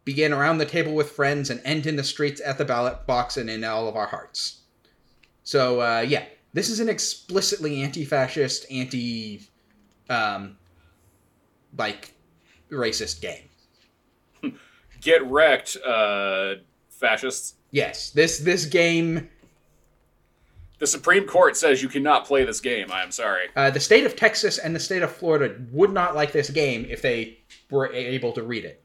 [0.06, 3.38] begin around the table with friends and end in the streets at the ballot box
[3.38, 4.62] and in all of our hearts.
[5.44, 9.42] So uh, yeah, this is an explicitly anti-fascist, anti,
[10.10, 10.58] um,
[11.78, 12.14] like
[12.72, 14.54] racist game.
[15.02, 16.56] Get wrecked, uh,
[16.90, 17.56] fascists.
[17.72, 19.30] Yes, this this game.
[20.80, 22.90] The Supreme Court says you cannot play this game.
[22.90, 23.48] I am sorry.
[23.54, 26.86] Uh, the state of Texas and the state of Florida would not like this game
[26.90, 28.82] if they were able to read it.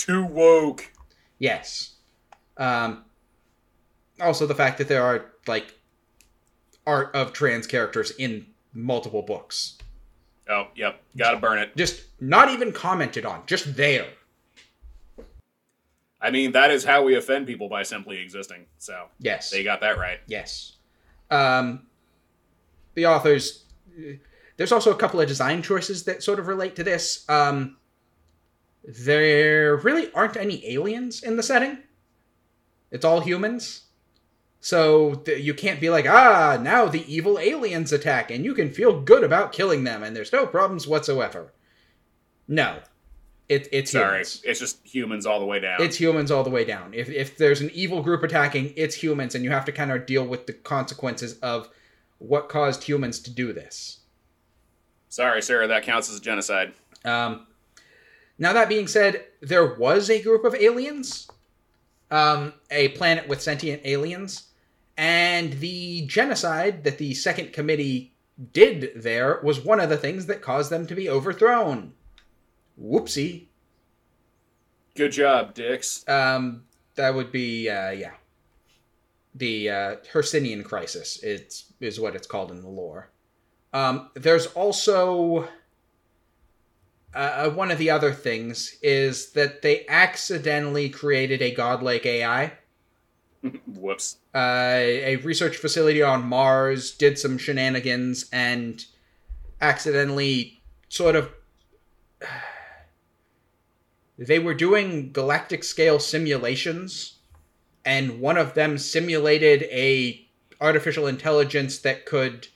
[0.00, 0.90] Too woke.
[1.38, 1.94] Yes.
[2.56, 3.04] Um,
[4.20, 5.74] also, the fact that there are like
[6.86, 9.76] art of trans characters in multiple books.
[10.48, 11.02] Oh, yep.
[11.16, 11.76] Gotta burn it.
[11.76, 14.06] Just not even commented on, just there.
[16.20, 18.66] I mean, that is how we offend people by simply existing.
[18.78, 19.50] So Yes.
[19.50, 20.20] they got that right.
[20.26, 20.76] Yes.
[21.30, 21.86] Um,
[22.94, 23.64] the authors.
[24.56, 27.28] There's also a couple of design choices that sort of relate to this.
[27.28, 27.76] Um,
[28.84, 31.78] there really aren't any aliens in the setting.
[32.90, 33.82] It's all humans.
[34.60, 38.70] So th- you can't be like, ah, now the evil aliens attack, and you can
[38.70, 41.52] feel good about killing them, and there's no problems whatsoever.
[42.46, 42.80] No,
[43.48, 44.42] it, it's Sorry, humans.
[44.44, 45.80] it's just humans all the way down.
[45.80, 46.92] It's humans all the way down.
[46.92, 50.04] If if there's an evil group attacking, it's humans, and you have to kind of
[50.04, 51.70] deal with the consequences of
[52.18, 54.00] what caused humans to do this.
[55.08, 56.74] Sorry, Sarah, that counts as genocide.
[57.04, 57.46] Um,
[58.40, 61.28] now that being said, there was a group of aliens,
[62.10, 64.48] um, a planet with sentient aliens,
[64.96, 68.14] and the genocide that the second committee
[68.52, 71.92] did there was one of the things that caused them to be overthrown.
[72.82, 73.48] Whoopsie.
[74.96, 76.08] Good job, dicks.
[76.08, 76.62] Um,
[76.94, 78.12] that would be uh, yeah.
[79.34, 83.10] The uh, Hercynian crisis is is what it's called in the lore.
[83.74, 85.46] Um, there's also
[87.14, 92.52] uh, one of the other things is that they accidentally created a godlike AI.
[93.66, 94.18] Whoops.
[94.34, 94.38] Uh,
[94.78, 98.84] a research facility on Mars did some shenanigans and
[99.60, 101.30] accidentally sort of
[104.18, 107.18] they were doing galactic scale simulations
[107.84, 110.26] and one of them simulated a
[110.60, 112.48] artificial intelligence that could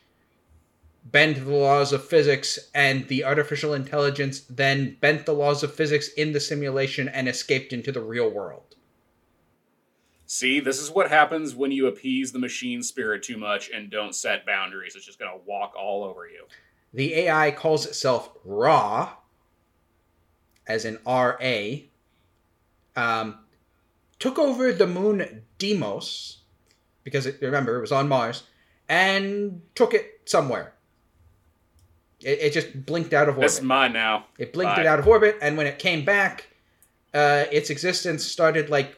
[1.04, 6.08] bend the laws of physics and the artificial intelligence then bent the laws of physics
[6.16, 8.74] in the simulation and escaped into the real world
[10.26, 14.14] See, this is what happens when you appease the machine spirit too much and don't
[14.14, 14.96] set boundaries.
[14.96, 16.46] It's just gonna walk all over you.
[16.92, 19.16] the ai calls itself ra
[20.66, 21.36] as in ra
[22.96, 23.38] um,
[24.18, 26.38] took over the moon Deimos,
[27.02, 28.44] because it, remember it was on Mars,
[28.88, 30.73] and took it somewhere.
[32.24, 33.62] It, it just blinked out of orbit.
[33.62, 34.26] Mine now.
[34.38, 34.82] It blinked Bye.
[34.82, 36.48] it out of orbit, and when it came back,
[37.12, 38.96] uh, its existence started like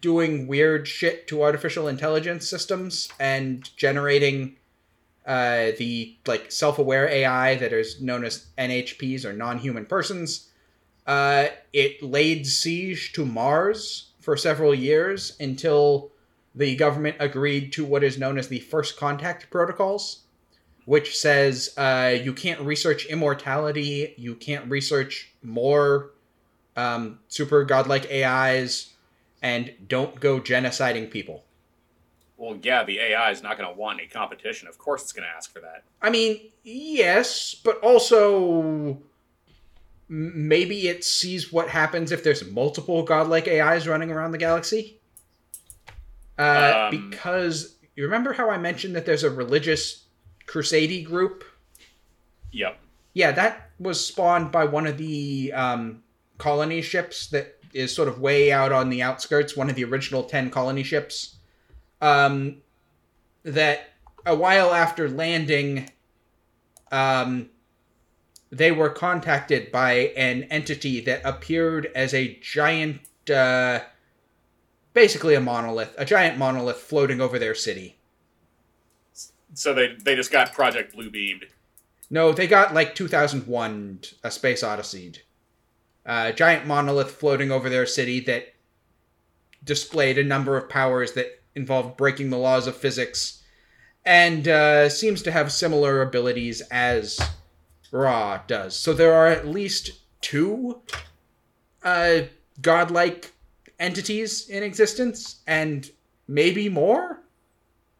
[0.00, 4.56] doing weird shit to artificial intelligence systems and generating
[5.26, 10.48] uh, the like self-aware AI that is known as NHPs or non-human persons.
[11.06, 16.12] Uh, it laid siege to Mars for several years until
[16.54, 20.24] the government agreed to what is known as the First Contact Protocols,
[20.84, 26.10] which says uh, you can't research immortality, you can't research more
[26.76, 28.94] um, super godlike AIs,
[29.42, 31.44] and don't go genociding people.
[32.36, 34.66] Well, yeah, the AI is not gonna want any competition.
[34.68, 35.84] Of course, it's gonna ask for that.
[36.00, 39.02] I mean, yes, but also
[40.08, 44.98] maybe it sees what happens if there's multiple godlike AIs running around the galaxy.
[46.38, 47.10] Uh, Um.
[47.10, 50.06] because you remember how I mentioned that there's a religious
[50.50, 51.44] crusade group?
[52.50, 52.76] Yep.
[53.14, 56.02] Yeah, that was spawned by one of the um,
[56.38, 60.24] colony ships that is sort of way out on the outskirts, one of the original
[60.24, 61.36] 10 colony ships.
[62.00, 62.62] Um,
[63.44, 63.90] that
[64.26, 65.88] a while after landing,
[66.90, 67.50] um,
[68.50, 73.80] they were contacted by an entity that appeared as a giant, uh,
[74.94, 77.99] basically a monolith, a giant monolith floating over their city.
[79.60, 81.46] So they they just got Project Blue beamed.
[82.08, 85.12] No, they got like 2001 A Space Odyssey.
[86.06, 88.54] A giant monolith floating over their city that
[89.62, 93.42] displayed a number of powers that involved breaking the laws of physics
[94.04, 97.20] and uh, seems to have similar abilities as
[97.92, 98.74] Ra does.
[98.74, 99.90] So there are at least
[100.22, 100.80] two
[101.82, 102.20] uh,
[102.62, 103.32] godlike
[103.78, 105.90] entities in existence, and
[106.26, 107.20] maybe more.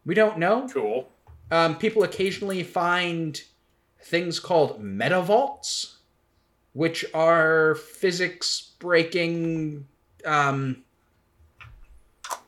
[0.06, 0.66] We don't know.
[0.72, 1.11] Cool.
[1.51, 3.40] Um, people occasionally find
[4.03, 5.98] things called meta vaults,
[6.72, 9.86] which are physics breaking,
[10.24, 10.84] um,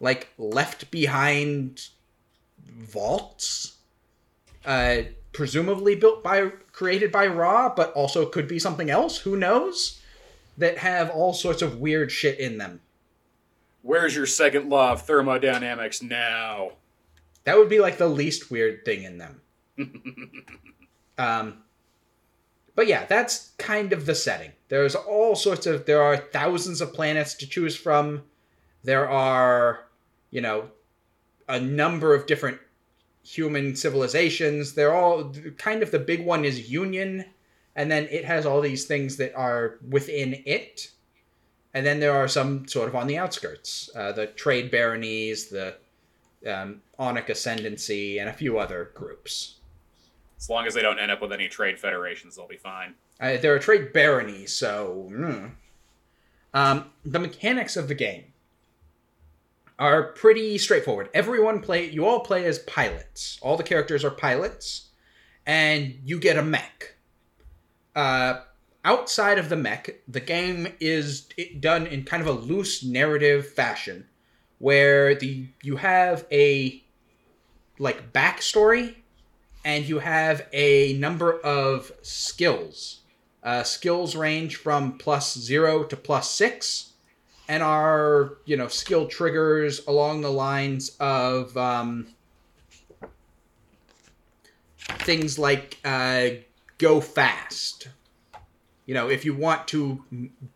[0.00, 1.88] like left behind
[2.66, 3.76] vaults.
[4.64, 9.18] Uh, presumably built by, created by Ra, but also could be something else.
[9.18, 10.00] Who knows?
[10.58, 12.80] That have all sorts of weird shit in them.
[13.80, 16.72] Where's your second law of thermodynamics now?
[17.44, 19.40] That would be like the least weird thing in them.
[21.18, 21.62] um,
[22.74, 24.52] but yeah, that's kind of the setting.
[24.68, 28.22] There's all sorts of there are thousands of planets to choose from.
[28.84, 29.86] There are,
[30.30, 30.70] you know,
[31.48, 32.58] a number of different
[33.22, 34.74] human civilizations.
[34.74, 37.24] They're all kind of the big one is Union,
[37.76, 40.90] and then it has all these things that are within it.
[41.74, 45.76] And then there are some sort of on the outskirts, uh, the trade baronies, the
[46.46, 49.56] um, Aunic Ascendancy, and a few other groups.
[50.38, 52.94] As long as they don't end up with any trade federations, they'll be fine.
[53.20, 55.08] Uh, there are a trade barony, so.
[55.12, 55.52] Mm.
[56.54, 58.24] Um, the mechanics of the game
[59.78, 61.08] are pretty straightforward.
[61.14, 61.88] Everyone play.
[61.88, 63.38] You all play as pilots.
[63.42, 64.88] All the characters are pilots,
[65.46, 66.94] and you get a mech.
[67.94, 68.40] Uh,
[68.84, 71.28] outside of the mech, the game is
[71.60, 74.06] done in kind of a loose narrative fashion,
[74.62, 76.80] where the you have a
[77.80, 78.94] like backstory,
[79.64, 83.00] and you have a number of skills.
[83.42, 86.92] Uh, skills range from plus zero to plus six,
[87.48, 92.06] and are you know skill triggers along the lines of um,
[94.78, 96.28] things like uh,
[96.78, 97.88] go fast.
[98.86, 100.04] You know, if you want to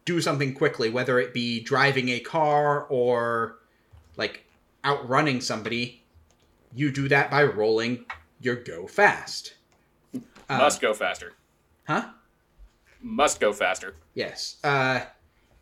[0.04, 3.56] do something quickly, whether it be driving a car or
[4.16, 4.44] like
[4.84, 6.02] outrunning somebody,
[6.74, 8.04] you do that by rolling
[8.40, 9.54] your go fast.
[10.48, 11.32] Um, Must go faster.
[11.86, 12.10] Huh?
[13.00, 13.94] Must go faster.
[14.14, 14.56] Yes.
[14.62, 15.00] Uh,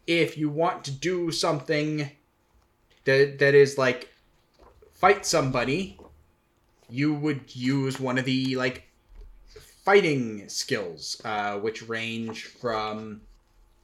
[0.06, 2.10] if you want to do something
[3.04, 4.08] that that is like
[4.92, 5.98] fight somebody,
[6.88, 8.84] you would use one of the like
[9.84, 13.22] fighting skills, uh, which range from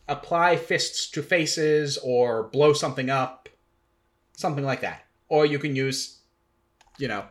[0.09, 3.49] apply fists to faces or blow something up,
[4.41, 5.05] something like that.
[5.29, 6.19] Or you can use,
[6.99, 7.25] you know,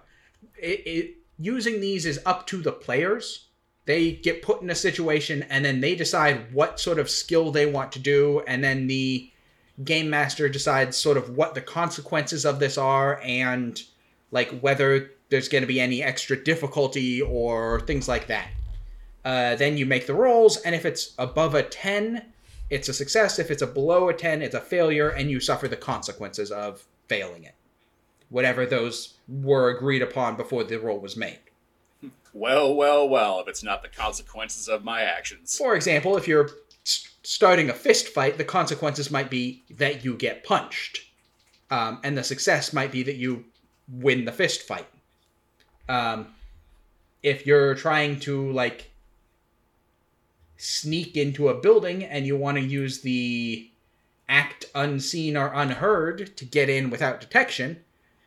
[0.57, 3.47] it, it using these is up to the players.
[3.85, 7.65] They get put in a situation and then they decide what sort of skill they
[7.65, 8.41] want to do.
[8.47, 9.31] And then the
[9.83, 13.81] game master decides sort of what the consequences of this are and
[14.31, 18.49] like whether there's going to be any extra difficulty or things like that.
[19.25, 22.25] Uh, then you make the rolls and if it's above a 10
[22.69, 23.39] it's a success.
[23.39, 26.85] If it's a below a 10 it's a failure and you suffer the consequences of
[27.09, 27.55] failing it
[28.29, 31.39] whatever those were agreed upon before the roll was made
[32.33, 35.57] well, well, well, if it's not the consequences of my actions.
[35.57, 36.49] For example, if you're
[36.83, 41.01] starting a fist fight, the consequences might be that you get punched.
[41.71, 43.45] Um, and the success might be that you
[43.91, 44.87] win the fist fight.
[45.87, 46.27] Um,
[47.23, 48.91] if you're trying to, like,
[50.57, 53.69] sneak into a building and you want to use the
[54.29, 57.81] act unseen or unheard to get in without detection,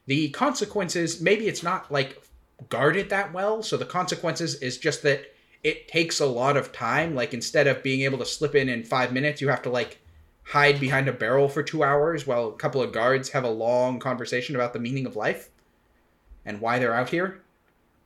[0.07, 2.23] the consequences maybe it's not like
[2.69, 3.63] guarded that well.
[3.63, 5.33] So the consequences is just that
[5.63, 7.15] it takes a lot of time.
[7.15, 10.01] Like instead of being able to slip in in five minutes, you have to like
[10.45, 14.01] hide behind a barrel for two hours while a couple of guards have a long
[14.01, 15.51] conversation about the meaning of life
[16.45, 17.41] and why they're out here.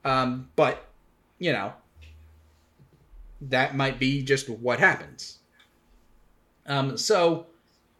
[0.05, 0.86] Um, but
[1.38, 1.72] you know,
[3.40, 5.38] that might be just what happens.
[6.66, 7.47] Um, so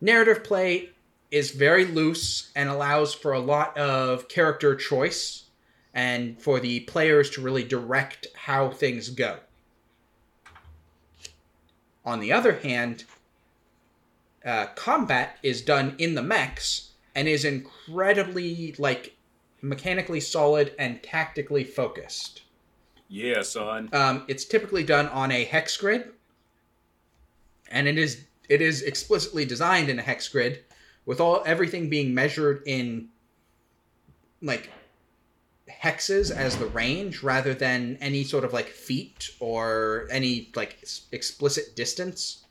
[0.01, 0.91] narrative play
[1.31, 5.45] is very loose and allows for a lot of character choice
[5.95, 9.39] and for the players to really direct how things go.
[12.05, 13.05] On the other hand,
[14.45, 19.17] uh, combat is done in the mechs and is incredibly like
[19.63, 22.43] mechanically solid and tactically focused.
[23.09, 23.89] Yeah, son.
[23.93, 26.13] Um, it's typically done on a hex grid,
[27.71, 30.65] and it is it is explicitly designed in a hex grid,
[31.05, 33.09] with all everything being measured in
[34.43, 34.71] like
[35.83, 41.75] hexes as the range rather than any sort of like feet or any like explicit
[41.77, 42.45] distance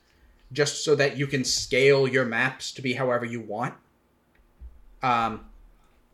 [0.52, 3.74] just so that you can scale your maps to be however you want.
[5.02, 5.46] Um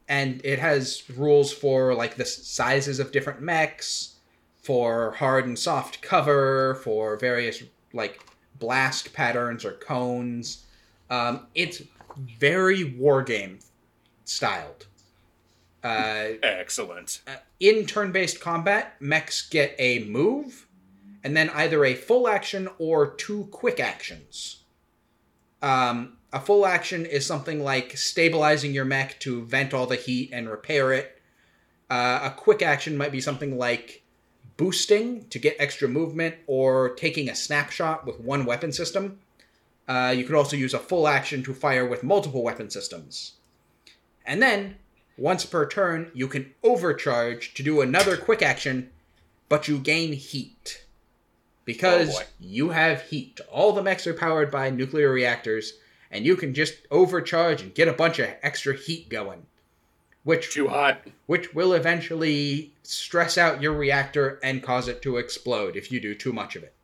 [0.08, 4.16] and it has rules for like the sizes of different mechs
[4.62, 7.62] for hard and soft cover for various
[7.92, 8.20] like
[8.62, 10.64] blast patterns or cones
[11.10, 11.82] um it's
[12.16, 13.58] very war game
[14.24, 14.86] styled
[15.84, 17.20] uh Excellent.
[17.26, 20.66] uh, in turn-based combat, mechs get a move,
[21.24, 24.62] and then either a full action or two quick actions.
[25.60, 30.30] Um, a full action is something like stabilizing your mech to vent all the heat
[30.32, 31.20] and repair it.
[31.90, 34.01] Uh, a quick action might be something like
[34.62, 39.18] boosting to get extra movement or taking a snapshot with one weapon system.
[39.88, 43.32] Uh, you could also use a full action to fire with multiple weapon systems.
[44.24, 44.76] And then,
[45.18, 48.90] once per turn, you can overcharge to do another quick action,
[49.48, 50.84] but you gain heat.
[51.64, 53.40] Because Oh, you have heat.
[53.50, 55.72] All the mechs are powered by nuclear reactors,
[56.08, 59.44] and you can just overcharge and get a bunch of extra heat going.
[60.22, 61.00] Which Too hot.
[61.26, 66.14] which will eventually stress out your reactor and cause it to explode if you do
[66.14, 66.74] too much of it.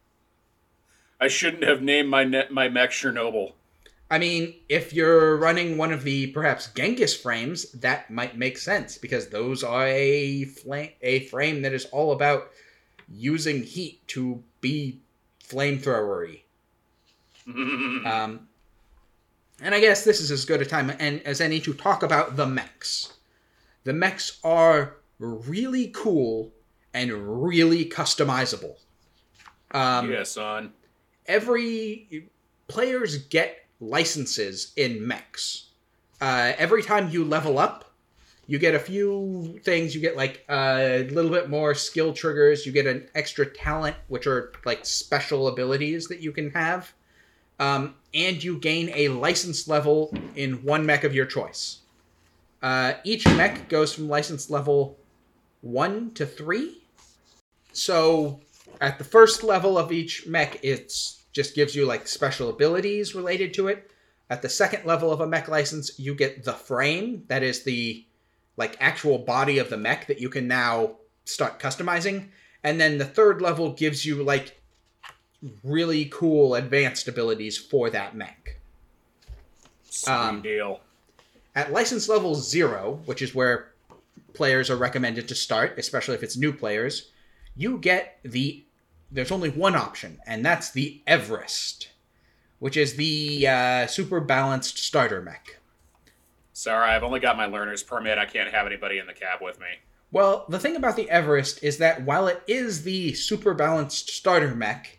[1.21, 3.53] I shouldn't have named my net my mech Chernobyl.
[4.11, 8.97] I mean, if you're running one of the perhaps Genghis frames, that might make sense
[8.97, 12.51] because those are a flame a frame that is all about
[13.09, 15.01] using heat to be
[15.45, 16.43] flamethrowery.
[17.49, 18.49] Um,
[19.61, 22.37] and I guess this is as good a time and as any to talk about
[22.37, 23.15] the mechs.
[23.85, 26.53] The mechs are really cool
[26.95, 27.13] and
[27.45, 28.77] really customizable.
[29.71, 30.73] Um, yeah, son.
[31.27, 32.31] every
[32.69, 35.71] players get licenses in mechs.
[36.21, 37.93] Uh, every time you level up,
[38.47, 39.95] you get a few things.
[39.95, 42.65] You get like a little bit more skill triggers.
[42.65, 46.93] You get an extra talent, which are like special abilities that you can have.
[47.61, 51.81] Um, and you gain a license level in one mech of your choice.
[52.63, 54.98] Uh, each mech goes from license level
[55.61, 56.83] one to three.
[57.73, 58.41] So
[58.81, 63.55] at the first level of each mech, it's just gives you like special abilities related
[63.55, 63.91] to it.
[64.31, 68.05] At the second level of a mech license, you get the frame, that is the
[68.57, 72.29] like actual body of the mech that you can now start customizing.
[72.65, 74.61] And then the third level gives you like
[75.63, 78.59] really cool advanced abilities for that mech.
[79.85, 80.81] Sweet um, deal.
[81.55, 83.68] At license level zero, which is where
[84.39, 87.11] players are recommended to start, especially if it's new players,
[87.55, 88.65] you get the.
[89.11, 91.91] There's only one option, and that's the Everest,
[92.59, 95.59] which is the uh, super balanced starter mech.
[96.53, 98.19] Sorry, I've only got my learner's permit.
[98.19, 99.67] I can't have anybody in the cab with me.
[100.11, 104.55] Well, the thing about the Everest is that while it is the super balanced starter
[104.55, 104.99] mech,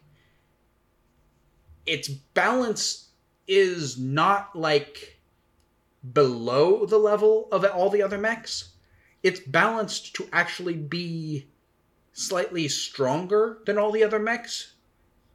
[1.86, 3.10] its balance
[3.48, 5.20] is not like
[6.14, 8.70] below the level of all the other mechs.
[9.24, 11.48] It's balanced to actually be
[12.14, 14.74] slightly stronger than all the other mechs,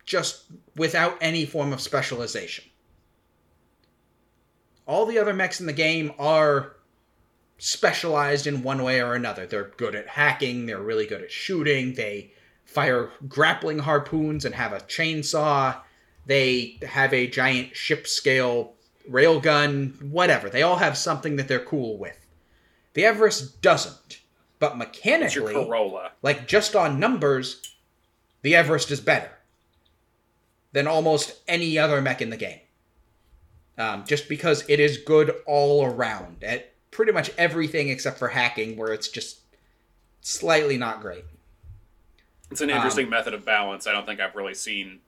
[0.05, 0.45] just
[0.77, 2.65] without any form of specialization.
[4.87, 6.77] All the other mechs in the game are
[7.59, 9.47] specialized in one way or another.
[9.47, 12.33] They're good at hacking, they're really good at shooting, they
[12.65, 15.81] fire grappling harpoons and have a chainsaw,
[16.27, 18.75] they have a giant ship scale
[19.11, 20.49] railgun, whatever.
[20.49, 22.19] They all have something that they're cool with.
[22.95, 24.21] The Everest doesn't.
[24.59, 26.13] But mechanically, Corolla.
[26.23, 27.75] like just on numbers,
[28.43, 29.31] the Everest is better
[30.73, 32.61] than almost any other mech in the game.
[33.77, 38.77] Um, just because it is good all around at pretty much everything except for hacking,
[38.77, 39.41] where it's just
[40.21, 41.25] slightly not great.
[42.51, 43.87] It's an interesting method of balance.
[43.87, 45.01] I don't think I've really seen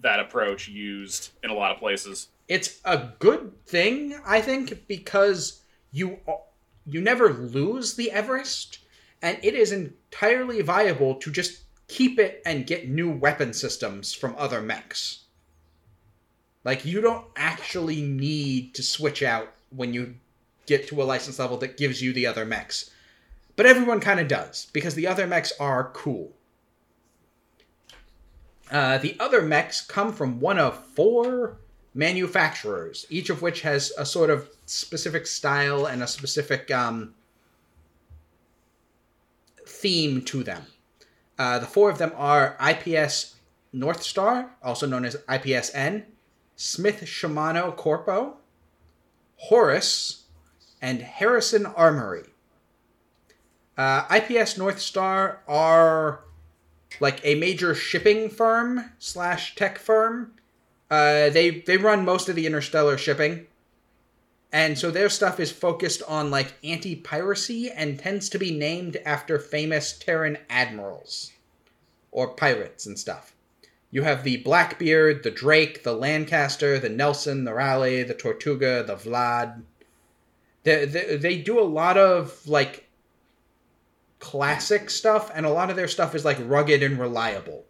[0.00, 2.28] that approach used in a lot of places.
[2.48, 5.60] It's a good thing, I think, because
[5.92, 6.18] you
[6.86, 8.78] you never lose the Everest,
[9.22, 14.34] and it is entirely viable to just keep it and get new weapon systems from
[14.38, 15.24] other mechs.
[16.64, 20.16] Like you don't actually need to switch out when you
[20.66, 22.90] get to a license level that gives you the other mechs.
[23.54, 26.32] But everyone kind of does because the other mechs are cool.
[28.70, 31.58] Uh, the other mechs come from one of four
[31.94, 37.14] manufacturers, each of which has a sort of specific style and a specific um,
[39.66, 40.66] theme to them.
[41.38, 43.36] Uh, the four of them are IPS
[43.72, 46.04] North Star, also known as IPSN,
[46.56, 48.34] Smith Shimano Corpro,
[49.36, 50.24] Horus,
[50.80, 52.24] and Harrison Armory.
[53.76, 56.20] Uh, IPS North Star are
[57.00, 60.32] like a major shipping firm slash tech firm.
[60.90, 63.46] Uh, they they run most of the interstellar shipping,
[64.52, 68.96] and so their stuff is focused on like anti piracy and tends to be named
[69.04, 71.32] after famous Terran admirals
[72.12, 73.34] or pirates and stuff.
[73.90, 78.96] You have the Blackbeard, the Drake, the Lancaster, the Nelson, the Raleigh, the Tortuga, the
[78.96, 79.62] Vlad.
[80.64, 82.88] They, they, they do a lot of like
[84.18, 87.64] classic stuff, and a lot of their stuff is like rugged and reliable.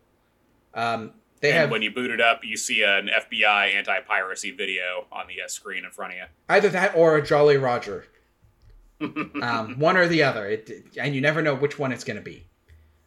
[0.75, 5.07] Um, they and have when you boot it up, you see an FBI anti-piracy video
[5.13, 6.25] on the uh, screen in front of you.
[6.49, 8.07] either that or a Jolly Roger,
[9.43, 12.23] um, one or the other, it, and you never know which one it's going to
[12.23, 12.47] be.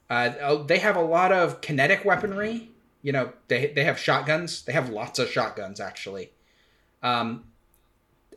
[0.10, 2.70] Uh, oh, they have a lot of kinetic weaponry.
[3.02, 4.64] You know, they they have shotguns.
[4.64, 6.32] They have lots of shotguns actually,
[7.02, 7.46] um,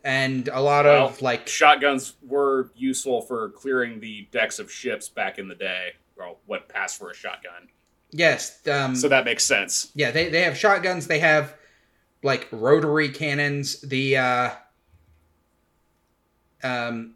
[0.03, 5.09] and a lot Well, of like Shotguns were useful for clearing the decks of ships
[5.09, 7.69] back in the day, or what passed for a shotgun.
[8.13, 9.91] Yes, um, So that makes sense.
[9.95, 11.07] Yeah, they, they have shotguns.
[11.07, 11.55] They have
[12.23, 13.81] like rotary cannons.
[13.81, 14.49] The uh,
[16.63, 17.15] um,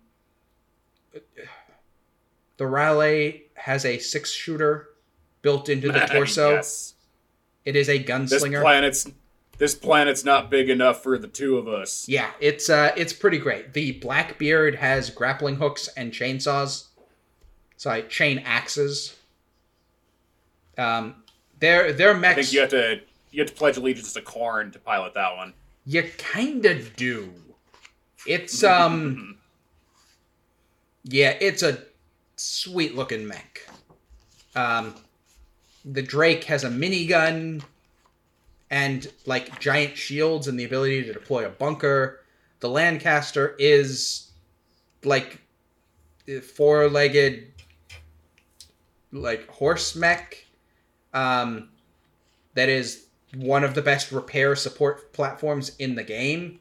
[2.58, 4.90] the Raleigh has a six shooter
[5.42, 6.56] built into the torso.
[6.56, 6.94] yes.
[7.64, 8.52] It is a gunslinger.
[8.52, 9.08] This planet's
[9.58, 12.08] this planet's not big enough for the two of us.
[12.08, 13.74] yeah, it's uh, it's pretty great.
[13.74, 16.88] The Blackbeard has grappling hooks and chainsaws.
[17.76, 19.17] Sorry, chain axes.
[20.78, 21.16] Um,
[21.60, 23.02] their their I think you have to
[23.32, 25.54] you have to pledge allegiance to Khorne to pilot that one.
[25.86, 27.34] You kinda do.
[28.26, 29.38] It's um
[31.04, 31.80] Yeah, it's a
[32.36, 33.68] sweet looking mech.
[34.56, 34.96] Um
[35.86, 37.64] the Drake has a minigun
[38.70, 42.22] and like giant shields and the ability to deploy a bunker.
[42.60, 44.32] The Lancaster is
[45.04, 45.40] like
[46.56, 47.48] four legged
[49.12, 50.47] like horse mech.
[51.14, 51.70] Um
[52.54, 53.06] that is
[53.36, 56.60] one of the best repair support platforms in the game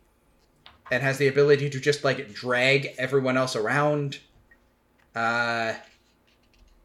[0.91, 4.19] and has the ability to just like drag everyone else around.
[5.15, 5.75] Uh,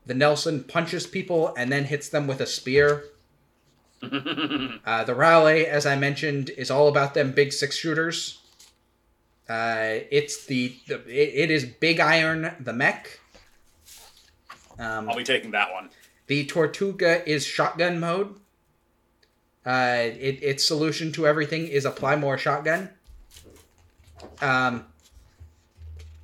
[0.05, 3.05] the Nelson punches people and then hits them with a spear.
[4.83, 8.39] Uh, the Raleigh, as I mentioned, is all about them big six shooters.
[9.47, 13.19] Uh, it's the, the it, it is Big Iron the mech.
[14.79, 15.91] Um, I'll be taking that one.
[16.27, 18.35] The Tortuga is shotgun mode.
[19.65, 22.89] Uh, it, its solution to everything is apply more shotgun.
[24.41, 24.85] Um,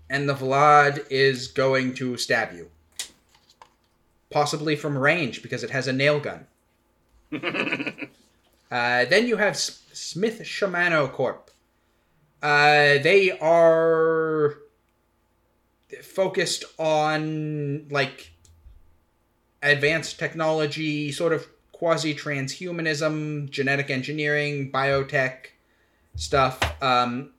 [0.10, 2.70] and the Vlad is going to stab you.
[4.30, 6.48] Possibly from range because it has a nail gun.
[8.70, 11.52] Uh, then you have S- Smith Shimano Corp.
[12.42, 14.58] Uh, they are
[16.02, 18.32] focused on like
[19.64, 25.48] advanced technology, sort of quasi transhumanism, genetic engineering, biotech
[26.16, 26.60] stuff.
[26.82, 27.32] Um,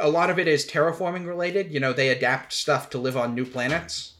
[0.00, 1.72] a lot of it is terraforming related.
[1.72, 4.14] You know, they adapt stuff to live on new planets.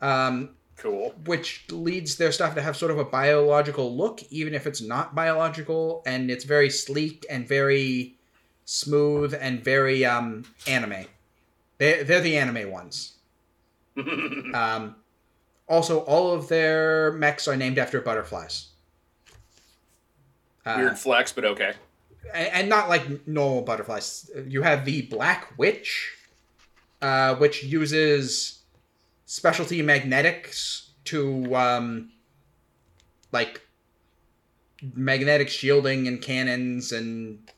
[0.00, 1.14] Um, Cool.
[1.24, 5.14] which leads their stuff to have sort of a biological look, even if it's not
[5.14, 8.18] biological, and it's very sleek and very
[8.66, 11.06] smooth and very um, anime.
[11.78, 13.12] They they're the anime ones.
[13.96, 14.96] Um,
[15.68, 18.68] also, all of their mechs are named after butterflies.
[20.66, 21.72] Uh, Weird flex, but okay.
[22.32, 24.30] and, and not like normal butterflies.
[24.46, 26.12] You have the Black Witch,
[27.00, 28.62] uh, which uses
[29.26, 32.12] specialty magnetics to um,
[33.32, 33.62] like
[34.94, 37.50] magnetic shielding and cannons, and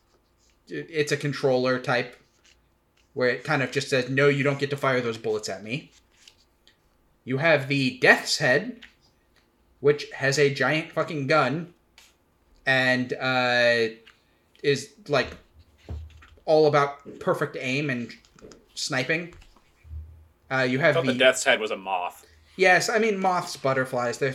[0.67, 2.15] it's a controller type
[3.13, 5.61] where it kind of just says, "No, you don't get to fire those bullets at
[5.63, 5.91] me."
[7.27, 8.79] You have the Death's Head,
[9.81, 11.73] which has a giant fucking gun,
[12.65, 13.87] and uh,
[14.63, 15.27] is like
[16.45, 18.13] all about perfect aim and
[18.75, 19.33] sniping.
[20.49, 22.25] Uh, you have the, the Death's Head was a moth.
[22.55, 24.19] yes, I mean moths, butterflies.
[24.19, 24.33] They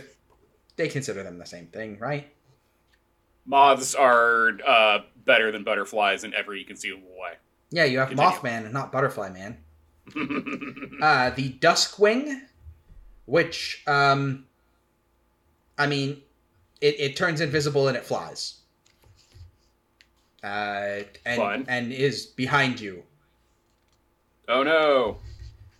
[0.75, 2.31] they consider them the same thing, right?
[3.47, 7.37] Moths are uh, better than butterflies in every conceivable way.
[7.71, 8.29] Yeah, you have Continue.
[8.29, 9.57] Mothman and not Butterfly Man.
[11.01, 12.41] Uh, the Duskwing,
[13.25, 14.45] which um,
[15.77, 16.21] I mean,
[16.81, 18.59] it, it turns invisible and it flies.
[20.43, 21.65] uh, and Fun.
[21.67, 23.03] and is behind you.
[24.47, 25.17] Oh no.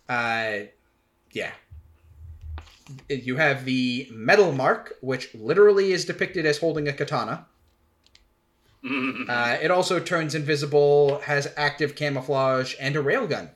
[0.08, 0.66] Uh,
[1.32, 1.52] yeah.
[3.08, 7.46] You have the Metalmark, which literally is depicted as holding a katana.
[8.86, 13.48] Uh, it also turns invisible, has active camouflage, and a railgun.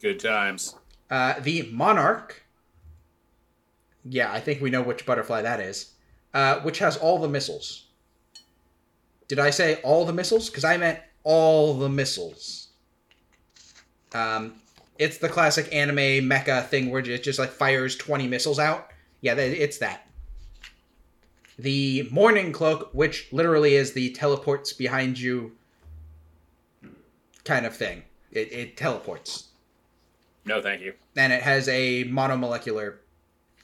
[0.00, 0.76] Good times.
[1.10, 2.42] Uh, the monarch.
[4.04, 5.92] Yeah, I think we know which butterfly that is.
[6.32, 7.86] Uh, which has all the missiles.
[9.26, 10.48] Did I say all the missiles?
[10.48, 12.68] Because I meant all the missiles.
[14.14, 14.54] Um,
[14.98, 18.88] it's the classic anime mecha thing where it just like fires 20 missiles out.
[19.20, 20.06] Yeah, it's that.
[21.58, 25.52] The morning cloak, which literally is the teleports behind you
[27.44, 28.04] kind of thing.
[28.32, 29.49] It, it teleports
[30.44, 30.94] No, thank you.
[31.16, 32.96] and it has a monomolecular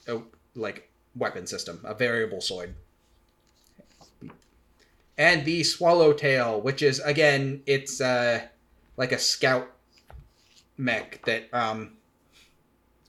[0.07, 0.23] oh,
[0.55, 2.75] like weapon system a variable sword
[5.17, 8.41] and the swallowtail which is again it's uh
[8.97, 9.71] like a scout
[10.77, 11.93] mech that um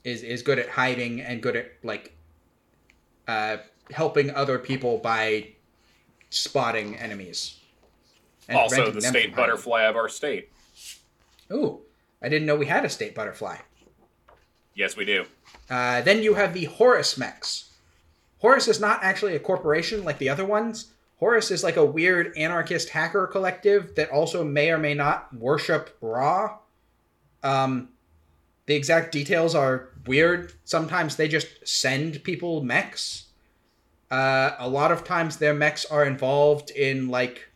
[0.05, 2.17] is is good at hiding and good at like
[3.27, 3.59] uh
[3.91, 5.49] helping other people by
[6.31, 7.59] spotting enemies
[8.51, 9.35] also, the state hiding.
[9.35, 10.51] butterfly of our state.
[11.53, 11.83] ooh
[12.23, 13.57] i didn't know we had a state butterfly
[14.79, 15.25] Yes, we do.
[15.69, 17.73] Uh, then you have the Horus mechs.
[18.39, 20.93] Horus is not actually a corporation like the other ones.
[21.19, 25.99] Horus is like a weird anarchist hacker collective that also may or may not worship
[26.01, 26.59] Ra.
[27.43, 27.89] Um,
[28.67, 30.53] the exact details are weird.
[30.65, 33.25] Sometimes they just send people mechs.
[34.13, 37.48] Uh, a lot of times their mechs are involved in like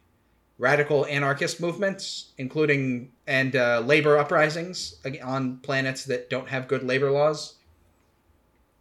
[0.59, 7.11] radical anarchist movements, including and uh, labor uprisings on planets that don't have good labor
[7.11, 7.55] laws.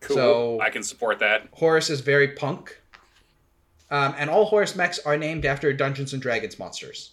[0.02, 0.16] Cool.
[0.16, 1.48] So- I can support that.
[1.54, 2.82] Horus is very punk.
[3.90, 7.12] Um, and all Horus mechs are named after Dungeons and Dragons monsters.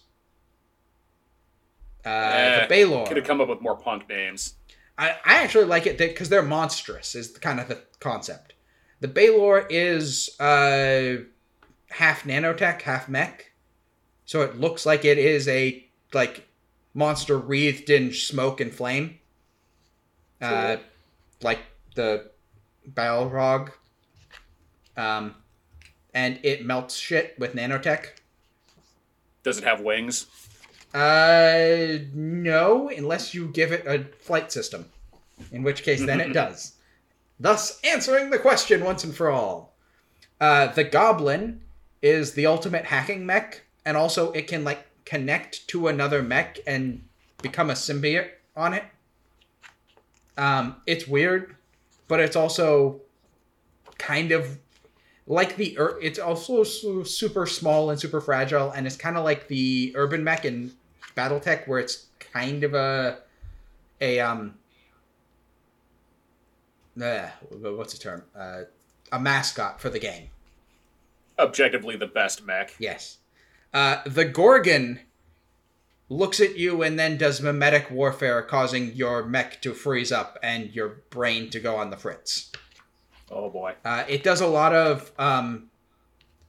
[2.05, 3.05] Uh, Eh, the Balor.
[3.05, 4.53] Could have come up with more punk names.
[4.97, 8.53] I, I actually like it because they're monstrous, is kind of the concept.
[9.01, 11.17] The Balor is uh,
[11.89, 13.48] half nanotech, half mech.
[14.29, 16.47] So it looks like it is a like
[16.93, 19.17] monster wreathed in smoke and flame.
[20.39, 20.75] Uh,
[21.41, 21.57] like
[21.95, 22.29] the
[22.87, 23.71] Balrog.
[24.95, 25.33] Um,
[26.13, 28.09] and it melts shit with nanotech.
[29.41, 30.27] Does it have wings?
[30.93, 34.85] Uh, no, unless you give it a flight system,
[35.51, 36.73] in which case then it does.
[37.39, 39.73] Thus, answering the question once and for all.
[40.39, 41.61] Uh, the Goblin
[42.03, 47.03] is the ultimate hacking mech, and also it can like connect to another mech and
[47.41, 48.83] become a symbiote on it.
[50.37, 51.55] Um, it's weird,
[52.07, 53.01] but it's also
[53.97, 54.57] kind of
[55.27, 59.47] like the ur- it's also super small and super fragile and it's kind of like
[59.47, 60.71] the urban mech in
[61.15, 63.19] battletech where it's kind of a
[64.01, 64.55] a um
[67.01, 68.61] uh, what's the term uh,
[69.11, 70.29] a mascot for the game
[71.37, 72.73] Objectively, the best mech.
[72.79, 73.17] yes
[73.73, 74.99] uh, the gorgon
[76.09, 80.73] looks at you and then does mimetic warfare causing your mech to freeze up and
[80.73, 82.51] your brain to go on the fritz
[83.31, 83.75] Oh boy.
[83.85, 85.69] Uh, it does a lot of um,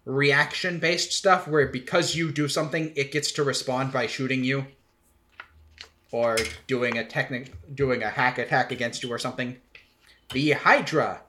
[0.04, 4.66] reaction based stuff where because you do something, it gets to respond by shooting you
[6.12, 9.56] or doing a technic, doing a hack attack against you or something.
[10.32, 11.22] The Hydra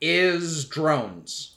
[0.00, 1.56] is drones.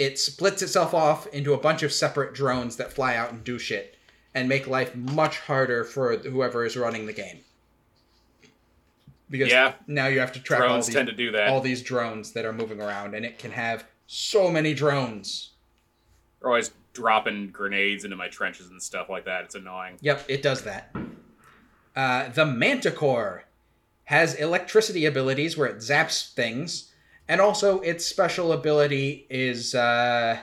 [0.00, 3.58] It splits itself off into a bunch of separate drones that fly out and do
[3.58, 3.98] shit
[4.34, 7.40] and make life much harder for whoever is running the game.
[9.28, 9.74] Because Yeah.
[9.86, 11.48] now you have to track all these tend to do that.
[11.48, 15.50] all these drones that are moving around, and it can have so many drones.
[16.40, 19.44] They're always dropping grenades into my trenches and stuff like that.
[19.44, 19.98] It's annoying.
[20.00, 20.96] Yep, it does that.
[21.94, 23.44] Uh, the Manticore
[24.04, 26.89] has electricity abilities where it zaps things,
[27.30, 30.36] and also its special ability is uh,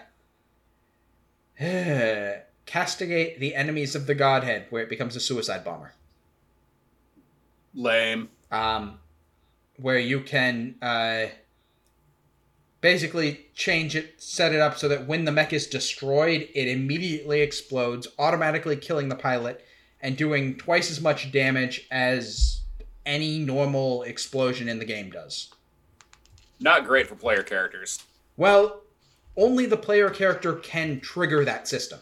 [2.66, 5.92] castigate the enemies of the Godhead, where it becomes a suicide bomber.
[7.76, 8.30] Lame.
[8.52, 9.00] um,
[9.76, 11.26] where you can uh,
[12.80, 17.42] basically change it, set it up so that when the mech is destroyed, it immediately
[17.42, 19.66] explodes, automatically killing the pilot
[20.00, 22.62] and doing twice as much damage as
[23.06, 25.52] any normal explosion in the game does.
[26.60, 28.04] Not great for player characters.
[28.36, 28.82] Well,
[29.36, 32.00] only the player character can trigger that system.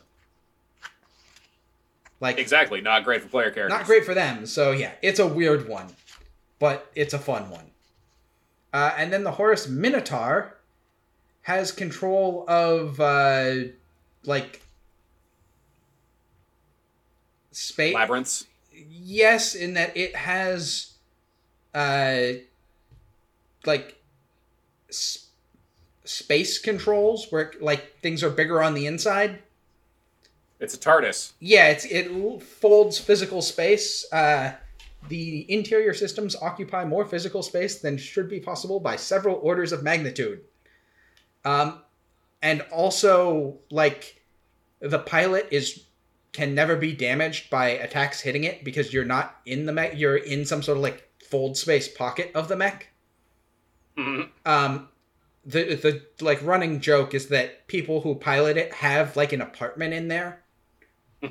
[2.21, 2.81] Like Exactly.
[2.81, 3.77] Not great for player characters.
[3.77, 4.45] Not great for them.
[4.45, 5.87] So yeah, it's a weird one,
[6.59, 7.71] but it's a fun one.
[8.73, 10.57] Uh, and then the Horus Minotaur
[11.41, 13.53] has control of uh,
[14.25, 14.61] like
[17.51, 18.47] space Labyrinths.
[18.73, 20.95] yes in that it has
[21.73, 22.33] uh
[23.65, 23.97] like
[24.95, 25.27] s-
[26.03, 29.39] space controls where like things are bigger on the inside?
[30.59, 31.33] It's a TARDIS.
[31.39, 34.53] yeah it's it folds physical space uh
[35.09, 39.83] the interior systems occupy more physical space than should be possible by several orders of
[39.83, 40.41] magnitude.
[41.43, 41.81] Um
[42.41, 44.21] and also like
[44.79, 45.85] the pilot is
[46.31, 50.17] can never be damaged by attacks hitting it because you're not in the mech you're
[50.17, 52.87] in some sort of like fold space pocket of the mech
[53.97, 54.29] Mhm.
[54.45, 54.89] um
[55.45, 59.93] the the like running joke is that people who pilot it have like an apartment
[59.93, 60.41] in there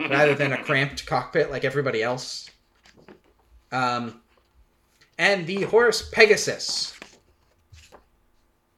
[0.09, 2.49] rather than a cramped cockpit like everybody else
[3.73, 4.21] um
[5.19, 6.99] and the Horus pegasus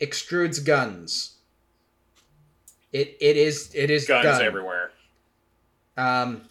[0.01, 1.37] extrudes guns
[2.93, 4.43] it it is it is guns gun.
[4.43, 4.91] everywhere.
[5.99, 6.43] Um,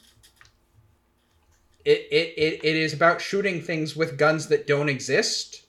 [1.84, 5.65] it, it, it, it is about shooting things with guns that don't exist.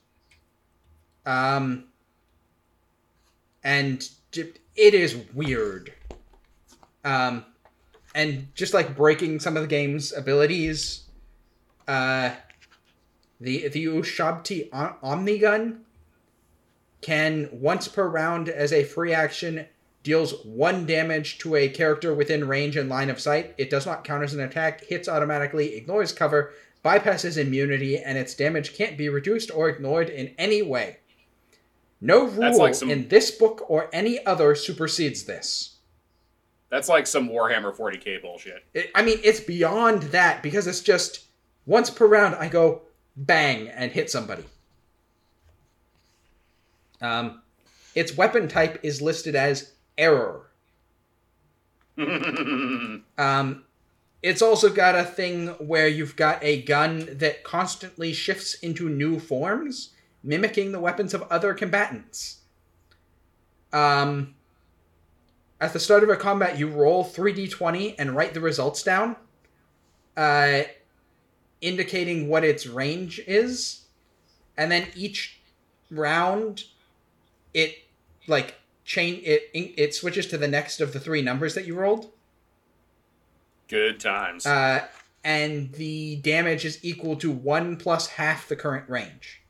[1.26, 1.84] Um,
[3.64, 5.92] and it is weird.
[7.04, 7.44] Um,
[8.14, 11.02] and just like breaking some of the game's abilities,
[11.86, 12.30] uh,
[13.40, 15.78] the the Ushabti Om- Omnigun
[17.02, 19.66] can once per round as a free action
[20.02, 23.54] deals one damage to a character within range and line of sight.
[23.58, 26.52] It does not count as an attack, hits automatically, ignores cover,
[26.84, 30.98] bypasses immunity, and its damage can't be reduced or ignored in any way.
[32.00, 35.76] No rule like some- in this book or any other supersedes this.
[36.68, 38.64] That's like some Warhammer 40k bullshit.
[38.74, 41.26] It, I mean, it's beyond that because it's just
[41.64, 42.82] once per round I go
[43.16, 44.44] bang and hit somebody.
[47.00, 47.42] Um,
[47.94, 50.42] its weapon type is listed as error.
[53.18, 53.64] Um,
[54.22, 59.18] it's also got a thing where you've got a gun that constantly shifts into new
[59.18, 59.94] forms,
[60.26, 62.40] mimicking the weapons of other combatants.
[63.72, 64.34] Um,
[65.60, 69.16] at the start of a combat, you roll 3d20 and write the results down,
[70.16, 70.62] uh,
[71.60, 73.86] indicating what its range is.
[74.56, 75.40] And then each
[75.90, 76.64] round,
[77.54, 77.76] it
[78.26, 82.10] like chain it it switches to the next of the three numbers that you rolled.
[83.68, 84.46] Good times.
[84.46, 84.86] Uh,
[85.24, 89.42] and the damage is equal to one plus half the current range.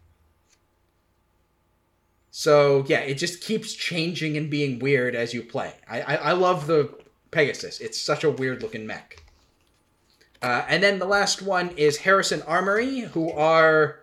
[2.38, 5.72] So yeah, it just keeps changing and being weird as you play.
[5.88, 6.94] I I, I love the
[7.30, 7.80] Pegasus.
[7.80, 9.24] It's such a weird looking mech.
[10.42, 14.00] Uh, and then the last one is Harrison Armory, who are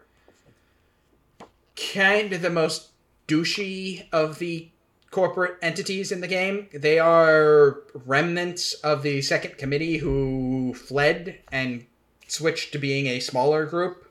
[1.75, 2.89] kind of the most
[3.27, 4.71] douchey of the
[5.11, 6.69] corporate entities in the game.
[6.73, 11.85] They are remnants of the second committee who fled and
[12.27, 14.09] switched to being a smaller group.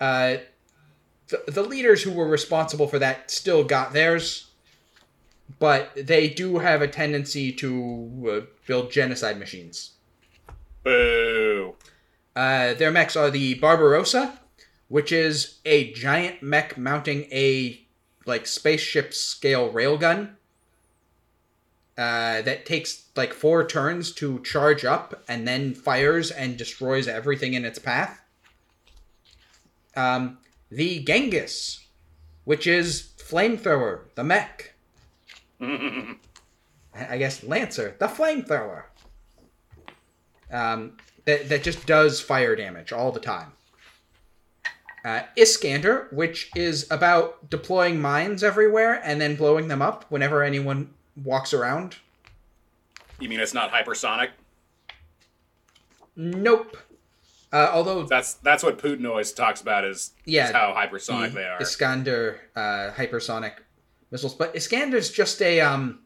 [0.00, 0.38] Uh,
[1.28, 4.50] the, the leaders who were responsible for that still got theirs,
[5.58, 9.92] but they do have a tendency to uh, build genocide machines.
[10.82, 11.74] Boo.
[12.34, 14.38] Uh, their mechs are the Barbarossa,
[14.88, 17.80] which is a giant mech mounting a
[18.26, 20.30] like spaceship scale railgun
[21.96, 27.54] uh, that takes like four turns to charge up and then fires and destroys everything
[27.54, 28.20] in its path.
[29.96, 30.38] Um,
[30.70, 31.86] the Genghis,
[32.44, 34.74] which is flamethrower, the mech.
[35.60, 38.84] I guess Lancer, the flamethrower.
[40.50, 43.52] Um, that that just does fire damage all the time.
[45.04, 50.92] Uh, Iskander, which is about deploying mines everywhere and then blowing them up whenever anyone
[51.22, 51.96] walks around.
[53.20, 54.30] you mean it's not hypersonic?
[56.16, 56.76] Nope.
[57.52, 61.34] Uh, although That's that's what Putin always talks about is, Yeah, is how hypersonic the
[61.36, 61.62] they are.
[61.62, 63.52] Iskander uh, hypersonic
[64.10, 66.00] missiles, but Iskander's just a um.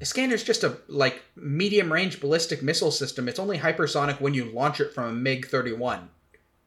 [0.00, 3.28] Iskander's just a like medium range ballistic missile system.
[3.28, 6.10] It's only hypersonic when you launch it from a MiG thirty one,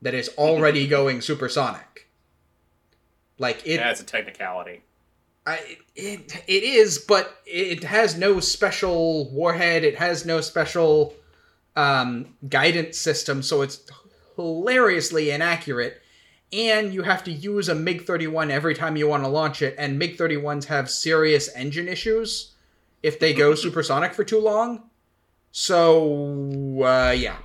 [0.02, 2.08] that is already going supersonic.
[3.38, 4.82] Like it, yeah, it's a technicality.
[5.46, 9.84] I, it it is, but it has no special warhead.
[9.84, 11.14] It has no special
[11.78, 13.82] um, guidance system, so it's
[14.36, 16.02] hilariously inaccurate.
[16.52, 19.76] And you have to use a MiG 31 every time you want to launch it,
[19.78, 22.54] and MiG 31s have serious engine issues
[23.04, 24.90] if they go supersonic for too long.
[25.52, 27.38] So, uh, yeah.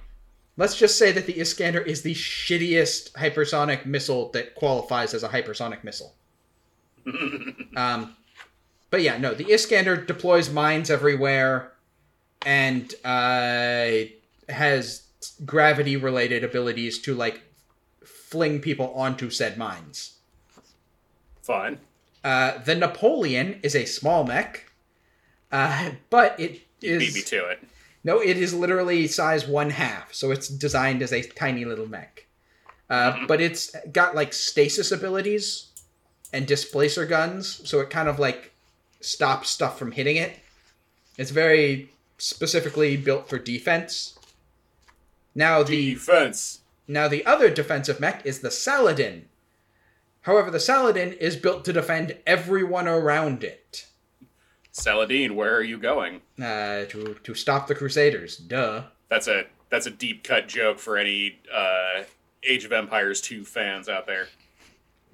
[0.56, 5.28] Let's just say that the Iskander is the shittiest hypersonic missile that qualifies as a
[5.28, 6.14] hypersonic missile.
[7.74, 8.14] Um,
[8.90, 11.72] but yeah, no, the Iskander deploys mines everywhere
[12.44, 13.92] and uh,
[14.48, 15.02] has
[15.44, 17.42] gravity related abilities to like
[18.04, 20.14] fling people onto said mines.
[21.42, 21.78] Fun.
[22.24, 24.70] Uh, the Napoleon is a small mech,
[25.50, 27.60] uh, but it You beat me to it.
[28.04, 32.26] no, it is literally size one half, so it's designed as a tiny little mech.
[32.88, 33.26] Uh, Mhm.
[33.28, 35.66] But it's got like stasis abilities
[36.32, 38.52] and displacer guns, so it kind of like
[39.00, 40.38] stops stuff from hitting it.
[41.18, 44.16] It's very specifically built for defense.
[45.34, 46.60] Now the Defense.
[46.86, 49.26] now the other defensive mech is the Saladin.
[50.22, 53.86] However, the Saladin is built to defend everyone around it.
[54.70, 56.20] Saladin, where are you going?
[56.40, 58.36] Uh, to to stop the Crusaders.
[58.36, 58.84] Duh.
[59.08, 62.04] That's a that's a deep cut joke for any uh,
[62.44, 64.28] Age of Empires 2 fans out there.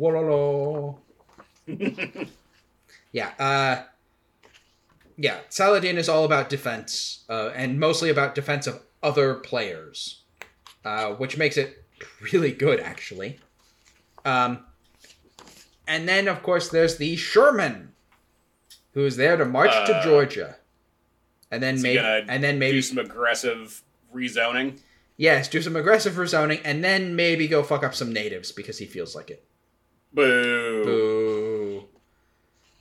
[0.00, 0.96] Wololo.
[3.12, 3.30] Yeah.
[3.38, 3.84] Uh,
[5.16, 5.38] yeah.
[5.48, 10.22] Saladin is all about defense, uh, and mostly about defense of other players,
[10.84, 11.84] uh, which makes it
[12.32, 13.38] really good, actually.
[14.24, 14.64] Um,
[15.86, 17.92] and then, of course, there's the Sherman,
[18.94, 20.57] who is there to march to Uh, Georgia,
[21.51, 23.82] and then maybe, and then maybe Do some aggressive
[24.14, 24.78] rezoning.
[25.16, 28.86] yes, do some aggressive rezoning, and then maybe go fuck up some natives because he
[28.86, 29.44] feels like it.
[30.12, 30.84] Boo.
[30.84, 31.84] Boo.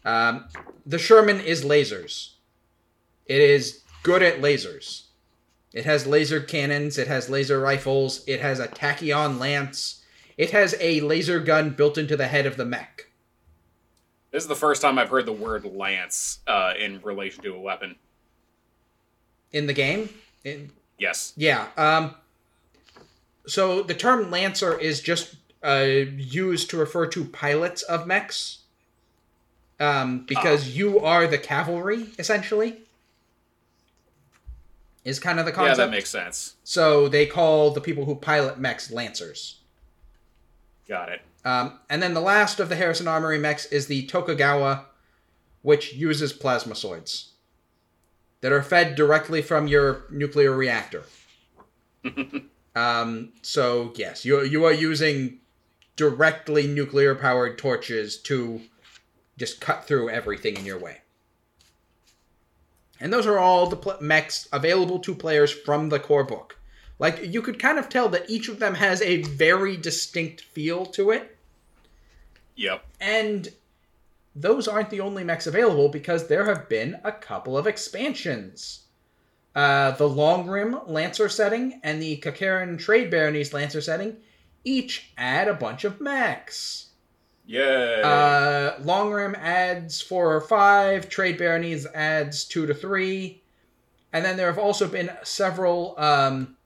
[0.06, 0.46] Um,
[0.86, 2.32] the Sherman is lasers.
[3.26, 5.07] It is good at lasers.
[5.78, 6.98] It has laser cannons.
[6.98, 8.24] It has laser rifles.
[8.28, 10.04] It has a tachyon lance.
[10.36, 13.12] It has a laser gun built into the head of the mech.
[14.32, 17.60] This is the first time I've heard the word lance uh, in relation to a
[17.60, 17.96] weapon.
[19.52, 20.10] In the game?
[20.44, 21.34] In, Yes.
[21.38, 21.68] yeah.
[21.78, 22.16] Um,
[23.46, 28.64] so the term lancer is just uh, used to refer to pilots of mechs.
[29.80, 32.82] Um, because you are the cavalry, essentially.
[35.08, 35.78] Is kind of the concept.
[35.78, 36.56] Yeah, that makes sense.
[36.66, 39.62] So they call the people who pilot mechs lancers.
[40.86, 41.22] Got it.
[41.46, 44.88] Um, and then the last of the Harrison Armory mechs is the Tokugawa,
[45.62, 47.30] which uses plasmasoids
[48.42, 51.04] that are fed directly from your nuclear reactor.
[52.76, 55.40] um, so yes, you you are using
[55.96, 58.60] directly nuclear powered torches to
[59.38, 60.98] just cut through everything in your way.
[63.00, 66.58] And those are all the pl- mechs available to players from the core book.
[67.00, 70.86] Like you could kind of tell that each of them has a very distinct feel
[70.88, 71.38] to it.
[72.56, 72.84] Yep.
[73.00, 73.50] And
[74.36, 78.86] those aren't the only mechs available because there have been a couple of expansions.
[79.56, 84.18] Uh, the Long Rim Lancer setting and the Karrakin Trade Baronies Lancer setting
[84.64, 86.87] each add a bunch of mechs.
[87.48, 88.02] Yay.
[88.04, 93.42] Uh, Long Rim adds four or five, Trade Baronies adds two to three.
[94.14, 96.58] And then there have also been several, um,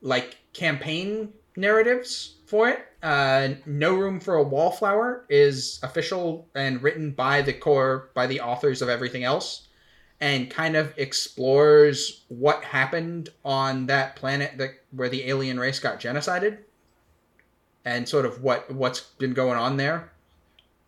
[0.00, 2.86] like, campaign narratives for it.
[3.02, 8.40] Uh, no Room for a Wallflower is official and written by the core, by the
[8.40, 9.68] authors of everything else,
[10.20, 16.00] and kind of explores what happened on that planet that where the alien race got
[16.00, 16.58] genocided,
[17.84, 20.10] and sort of what what's been going on there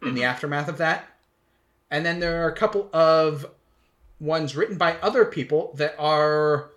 [0.03, 1.07] in the aftermath of that.
[1.91, 3.47] And then there are a couple of
[4.21, 6.71] ones written by other people that are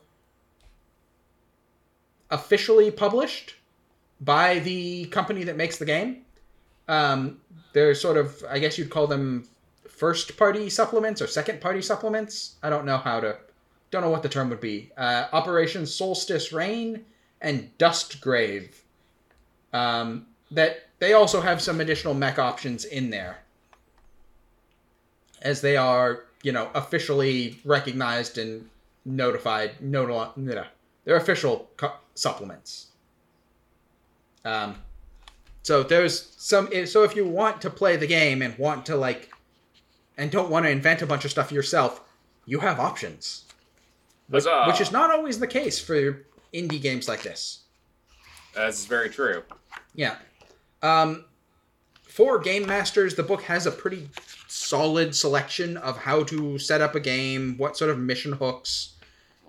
[2.30, 3.56] officially published
[4.20, 6.26] by the company that makes the game.
[6.88, 7.40] Um,
[7.74, 9.48] they're sort of, I guess you'd call them
[9.88, 12.56] first party supplements or second party supplements.
[12.64, 13.38] I don't know how to,
[13.92, 14.92] don't know what the term would be.
[14.98, 17.06] Uh, Operation Solstice Rain
[17.42, 18.84] and Dust Grave.
[19.74, 23.40] Um, that they also have some additional mech options in there.
[25.42, 28.70] As they are, you know, officially recognized and
[29.06, 30.32] notified, noti-
[31.06, 32.88] they're official co- supplements.
[34.44, 34.76] Um,
[35.64, 36.70] so there's some.
[36.86, 39.30] So if you want to play the game and want to like,
[40.18, 42.02] and don't want to invent a bunch of stuff yourself,
[42.46, 43.44] you have options,
[44.30, 47.60] which, which is not always the case for indie games like this.
[48.58, 49.44] That's very true.
[49.94, 50.16] Yeah.
[50.82, 51.26] Um,
[52.04, 54.10] for game masters, the book has a pretty
[54.48, 58.96] solid selection of how to set up a game, what sort of mission hooks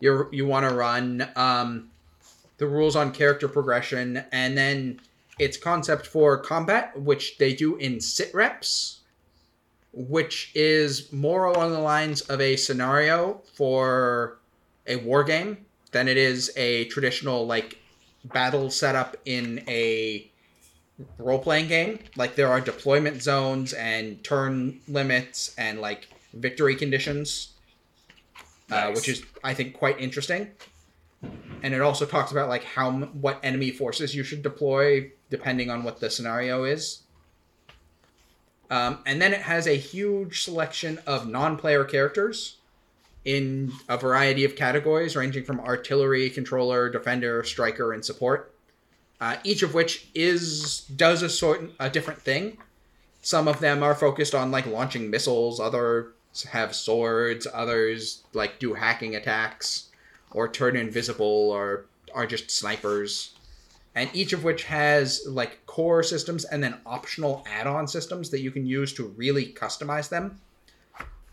[0.01, 1.91] you you want to run, um,
[2.59, 5.01] the rules on character progression, and then
[5.39, 9.01] its concept for combat, which they do in sit reps,
[9.93, 14.39] which is more along the lines of a scenario for
[14.87, 17.79] a war game than it is a traditional like
[18.25, 20.31] battle setup in a
[21.19, 21.99] role playing game.
[22.17, 27.53] Like there are deployment zones and turn limits and like victory conditions,
[28.71, 30.51] uh, which is I think quite interesting.
[31.63, 35.83] and it also talks about like how what enemy forces you should deploy depending on
[35.85, 37.03] what the scenario is.
[38.71, 42.58] Um, and then it has a huge selection of non-player characters
[43.29, 48.55] in a variety of categories, ranging from artillery, controller, defender, striker, and support.
[49.21, 52.57] Uh, each of which is does a sort a different thing.
[53.21, 55.61] Some of them are focused on like launching missiles.
[55.61, 56.15] Others
[56.53, 57.47] have swords.
[57.53, 59.91] Others like do hacking attacks,
[60.31, 63.35] or turn invisible, or are just snipers.
[63.95, 68.51] And each of which has like core systems and then optional add-on systems that you
[68.51, 70.41] can use to really customize them,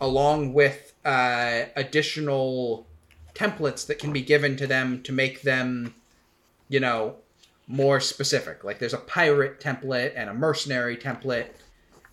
[0.01, 2.87] along with uh, additional
[3.35, 5.93] templates that can be given to them to make them,
[6.67, 7.15] you know,
[7.67, 8.63] more specific.
[8.63, 11.47] Like there's a pirate template and a mercenary template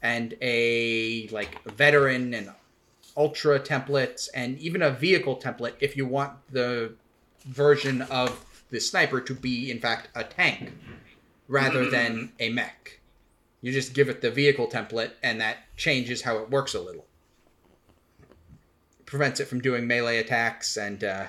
[0.02, 2.50] and a like veteran and
[3.16, 6.94] ultra templates and even a vehicle template if you want the
[7.44, 10.72] version of the sniper to be in fact a tank
[11.48, 13.00] rather than a mech.
[13.60, 17.06] You just give it the vehicle template and that changes how it works a little.
[19.12, 21.26] Prevents it from doing melee attacks and uh,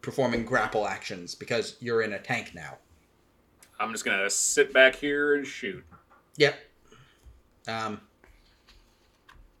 [0.00, 2.78] performing grapple actions because you're in a tank now.
[3.78, 5.84] I'm just gonna sit back here and shoot.
[6.38, 6.54] Yep.
[7.68, 8.00] Um.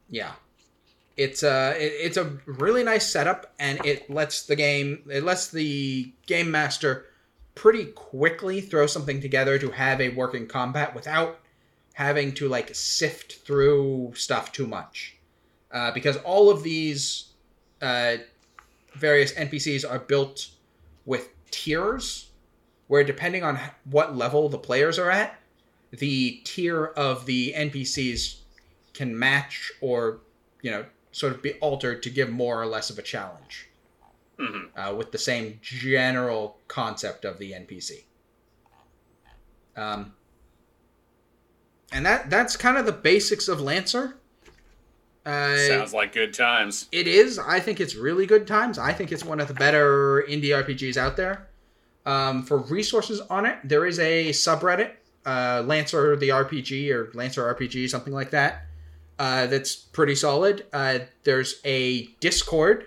[0.08, 0.32] Yeah.
[1.18, 5.50] It's a it, it's a really nice setup, and it lets the game it lets
[5.50, 7.08] the game master
[7.54, 11.40] pretty quickly throw something together to have a working combat without
[11.92, 15.18] having to like sift through stuff too much,
[15.72, 17.26] uh, because all of these
[17.80, 18.16] uh,
[18.94, 20.48] various NPCs are built
[21.06, 22.30] with tiers,
[22.88, 25.38] where depending on what level the players are at,
[25.90, 28.38] the tier of the NPCs
[28.94, 30.20] can match or,
[30.62, 33.68] you know, sort of be altered to give more or less of a challenge
[34.38, 38.04] hmm uh, with the same general concept of the NPC.
[39.76, 40.14] Um,
[41.92, 44.16] and that that's kind of the basics of Lancer.
[45.26, 46.88] Uh, Sounds like good times.
[46.92, 47.38] it is.
[47.38, 48.78] I think it's really good times.
[48.78, 51.48] I think it's one of the better indie RPGs out there.
[52.06, 54.92] Um, for resources on it, there is a subreddit,
[55.26, 58.62] uh, Lancer the RPG or Lancer RPG, something like that.
[59.18, 60.64] Uh, that's pretty solid.
[60.72, 62.86] Uh, there's a Discord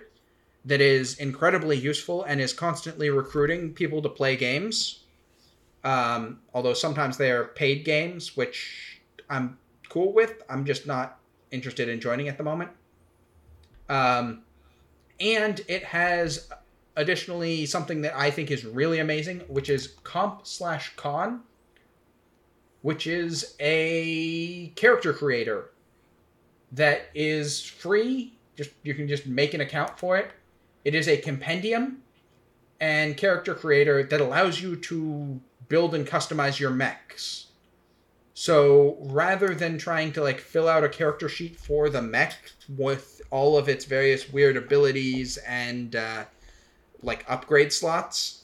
[0.64, 5.04] that is incredibly useful and is constantly recruiting people to play games.
[5.84, 9.58] Um, although sometimes they are paid games, which I'm
[9.88, 10.42] cool with.
[10.48, 11.20] I'm just not
[11.50, 12.70] interested in joining at the moment.
[13.88, 14.42] Um,
[15.20, 16.48] and it has
[16.96, 21.42] additionally something that I think is really amazing, which is comp slash con,
[22.82, 25.70] which is a character creator
[26.72, 28.34] that is free.
[28.56, 30.30] Just you can just make an account for it.
[30.84, 32.02] It is a compendium
[32.80, 37.46] and character creator that allows you to build and customize your mechs.
[38.34, 42.34] So rather than trying to like fill out a character sheet for the mech
[42.68, 46.24] with all of its various weird abilities and uh,
[47.00, 48.42] like upgrade slots,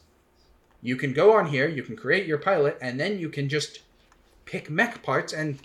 [0.81, 3.81] you can go on here, you can create your pilot, and then you can just
[4.45, 5.59] pick mech parts, and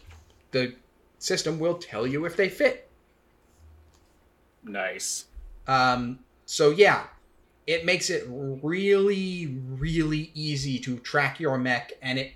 [0.52, 0.76] the
[1.20, 2.90] system will tell you if they fit.
[4.64, 5.26] Nice.
[5.68, 7.04] Um, so yeah,
[7.68, 12.34] it makes it really, really easy to track your mech, and it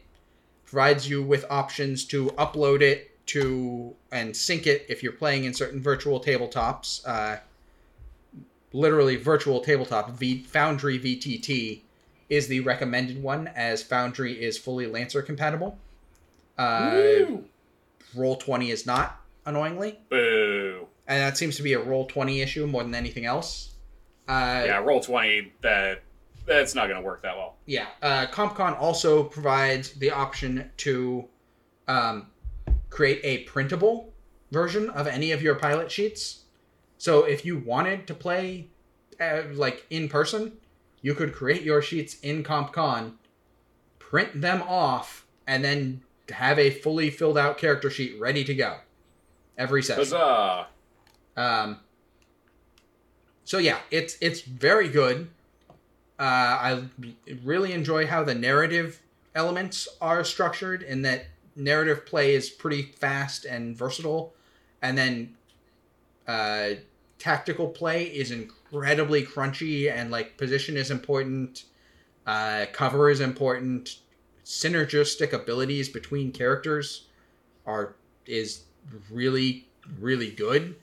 [0.70, 5.54] provides you with options to upload it to and sync it if you're playing in
[5.54, 7.02] certain virtual tabletops.
[7.08, 7.38] Uh,
[8.74, 11.82] literally, virtual tabletop v- Foundry VTT
[12.30, 15.78] is the recommended one, as Foundry is fully Lancer compatible.
[16.58, 17.26] Uh!
[18.16, 20.88] Roll Twenty is not, annoyingly, Boo.
[21.08, 23.74] and that seems to be a Roll Twenty issue more than anything else.
[24.28, 25.52] Uh, Yeah, roll twenty.
[25.62, 26.02] That
[26.50, 27.56] that's not gonna work that well.
[27.66, 31.26] Yeah, uh, CompCon also provides the option to
[31.88, 32.28] um,
[32.90, 34.12] create a printable
[34.52, 36.44] version of any of your pilot sheets.
[36.98, 38.68] So if you wanted to play
[39.22, 40.54] uh, like in person,
[41.02, 43.14] you could create your sheets in CompCon,
[44.00, 46.02] print them off, and then
[46.32, 48.78] have a fully filled out character sheet ready to go
[49.58, 50.04] every session.
[50.04, 50.68] Huzzah!
[51.38, 51.80] Um,
[53.44, 55.30] so yeah, it's it's very good.
[56.20, 56.84] Uh, I
[57.46, 59.02] really enjoy how the narrative
[59.36, 64.34] elements are structured, and that narrative play is pretty fast and versatile,
[64.82, 65.36] and then
[66.28, 66.72] uh,
[67.20, 71.64] tactical play is incredibly crunchy, and like position is important,
[72.28, 74.00] uh, cover is important,
[74.44, 77.08] synergistic abilities between characters
[77.66, 78.64] are is
[79.12, 79.68] really
[80.00, 80.76] really good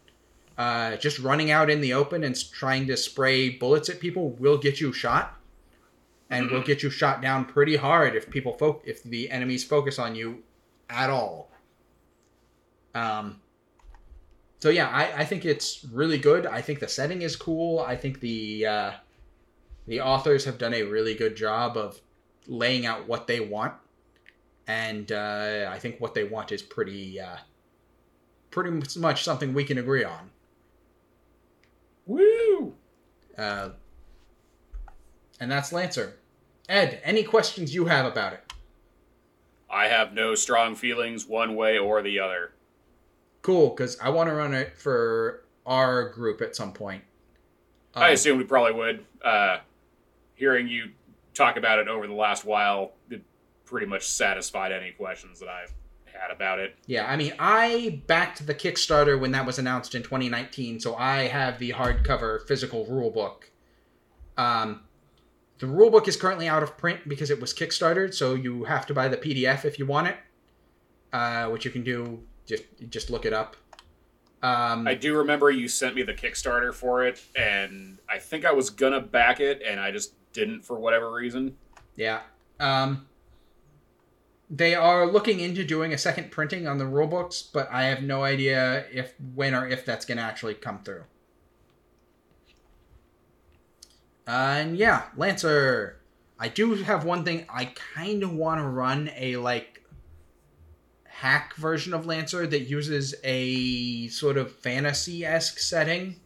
[0.58, 4.56] Uh, just running out in the open and trying to spray bullets at people will
[4.56, 5.36] get you shot,
[6.30, 9.98] and will get you shot down pretty hard if people fo- if the enemies focus
[9.98, 10.42] on you
[10.88, 11.50] at all.
[12.94, 13.40] Um.
[14.58, 16.46] So yeah, I, I think it's really good.
[16.46, 17.80] I think the setting is cool.
[17.80, 18.92] I think the uh,
[19.86, 22.00] the authors have done a really good job of
[22.46, 23.74] laying out what they want,
[24.66, 27.36] and uh, I think what they want is pretty uh,
[28.50, 30.30] pretty much something we can agree on.
[32.06, 32.74] Woo!
[33.36, 33.70] Uh,
[35.40, 36.16] and that's Lancer.
[36.68, 38.42] Ed, any questions you have about it?
[39.70, 42.52] I have no strong feelings one way or the other.
[43.42, 47.02] Cool, because I want to run it for our group at some point.
[47.94, 49.04] I Um, assume we probably would.
[49.22, 49.58] Uh,
[50.34, 50.90] hearing you
[51.34, 53.22] talk about it over the last while, it
[53.64, 55.72] pretty much satisfied any questions that I've
[56.20, 56.74] had about it.
[56.86, 61.28] Yeah, I mean, I backed the Kickstarter when that was announced in 2019, so I
[61.28, 63.44] have the hardcover physical rulebook.
[64.36, 64.82] Um,
[65.58, 68.94] the rulebook is currently out of print because it was Kickstartered, so you have to
[68.94, 70.16] buy the PDF if you want it,
[71.12, 72.22] uh, which you can do.
[72.46, 73.56] Just just look it up.
[74.42, 78.52] Um, I do remember you sent me the Kickstarter for it, and I think I
[78.52, 81.56] was gonna back it, and I just didn't for whatever reason.
[81.96, 82.20] Yeah.
[82.60, 83.06] Um,
[84.48, 88.22] they are looking into doing a second printing on the rulebooks, but I have no
[88.22, 91.04] idea if when or if that's going to actually come through.
[94.26, 96.00] and yeah, Lancer.
[96.38, 97.46] I do have one thing.
[97.48, 99.82] I kind of want to run a like
[101.04, 106.16] hack version of Lancer that uses a sort of fantasy esque setting.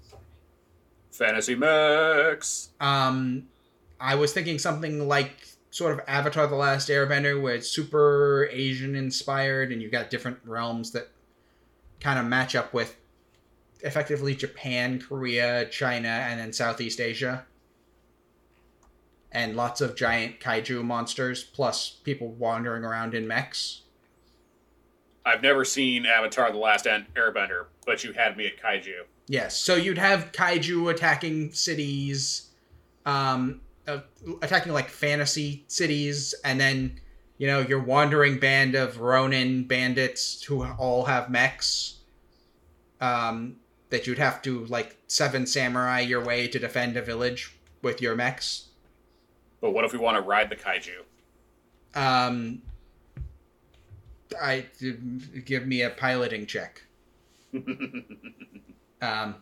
[1.13, 2.71] Fantasy Mix.
[2.81, 3.45] Um,
[4.01, 8.95] I was thinking something like sort of Avatar: The Last Airbender, where it's super Asian
[8.95, 11.09] inspired, and you've got different realms that
[12.01, 12.97] kind of match up with
[13.81, 17.47] effectively Japan, Korea, China, and then Southeast Asia.
[19.33, 23.83] And lots of giant kaiju monsters, plus people wandering around in mechs.
[25.25, 29.03] I've never seen Avatar: The Last Airbender, but you had me at kaiju.
[29.29, 32.49] Yes, so you'd have kaiju attacking cities,
[33.07, 33.61] um,
[33.91, 34.01] uh,
[34.43, 37.01] attacking like fantasy cities, and then
[37.39, 41.97] you know your wandering band of Ronin bandits who all have mechs.
[43.01, 43.57] Um,
[43.89, 48.15] that you'd have to like seven samurai your way to defend a village with your
[48.15, 48.69] mechs.
[49.61, 51.01] But what if we want to ride the kaiju?
[51.95, 52.63] Um,
[54.41, 54.67] I
[55.45, 56.83] give me a piloting check.
[59.03, 59.37] Um,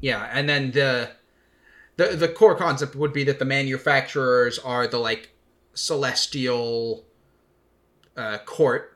[0.00, 1.10] yeah, and then the
[1.96, 5.30] the the core concept would be that the manufacturers are the like
[5.74, 7.04] celestial
[8.16, 8.92] uh, court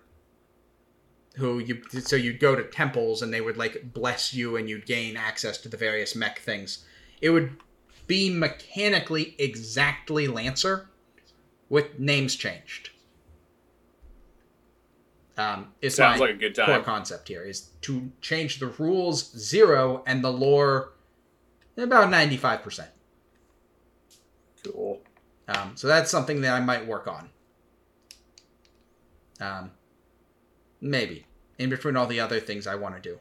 [1.36, 4.86] who you so you'd go to temples and they would like bless you and you'd
[4.86, 6.84] gain access to the various mech things.
[7.20, 7.56] It would
[8.06, 10.88] be mechanically exactly Lancer
[11.68, 12.90] with names changed.
[15.36, 20.02] Um, it's Sounds like a good core concept here is to change the rules zero
[20.06, 20.92] and the lore
[21.76, 22.86] about 95%.
[24.64, 25.00] Cool.
[25.48, 27.28] Um, so that's something that I might work on.
[29.40, 29.70] Um,
[30.80, 31.26] maybe
[31.58, 33.20] in between all the other things I want to do.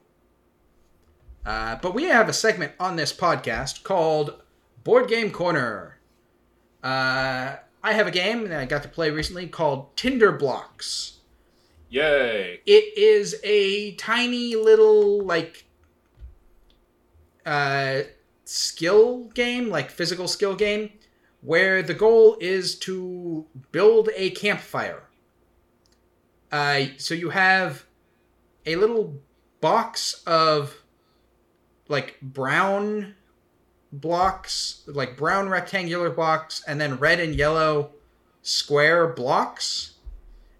[1.45, 4.41] Uh, but we have a segment on this podcast called
[4.83, 5.99] Board Game Corner.
[6.83, 11.17] Uh, I have a game that I got to play recently called Tinderblox.
[11.89, 12.61] Yay!
[12.65, 15.65] It is a tiny little like
[17.45, 18.01] uh,
[18.45, 20.91] skill game, like physical skill game,
[21.41, 25.03] where the goal is to build a campfire.
[26.51, 27.85] Uh, so you have
[28.65, 29.13] a little
[29.61, 30.81] box of
[31.87, 33.15] like brown
[33.91, 37.91] blocks, like brown rectangular blocks, and then red and yellow
[38.41, 39.95] square blocks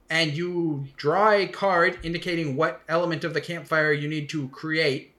[0.09, 5.13] and you draw a card indicating what element of the campfire you need to create.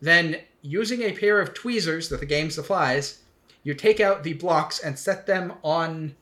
[0.00, 3.22] Then, using a pair of tweezers that the game supplies,
[3.62, 6.14] you take out the blocks and set them on,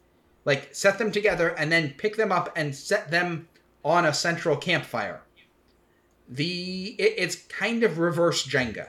[0.45, 3.49] like, set them together and then pick them up and set them
[3.85, 5.23] on a central campfire.
[6.29, 8.89] The it, it's kind of reverse Jenga.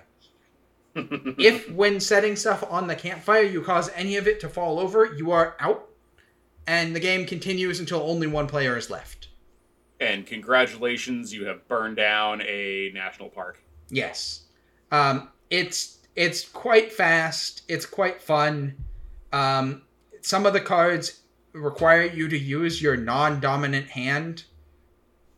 [0.96, 5.06] if when setting stuff on the campfire you cause any of it to fall over,
[5.06, 5.88] you are out
[6.68, 9.30] and the game continues until only one player is left.
[10.00, 13.62] and congratulations, you have burned down a national park.
[13.90, 14.44] Yes.
[14.92, 17.64] Um, it's it's quite fast.
[17.68, 18.76] It's quite fun.
[19.32, 19.84] Um,
[20.22, 21.22] some of the cards
[21.54, 24.44] require you to use your non-dominant hand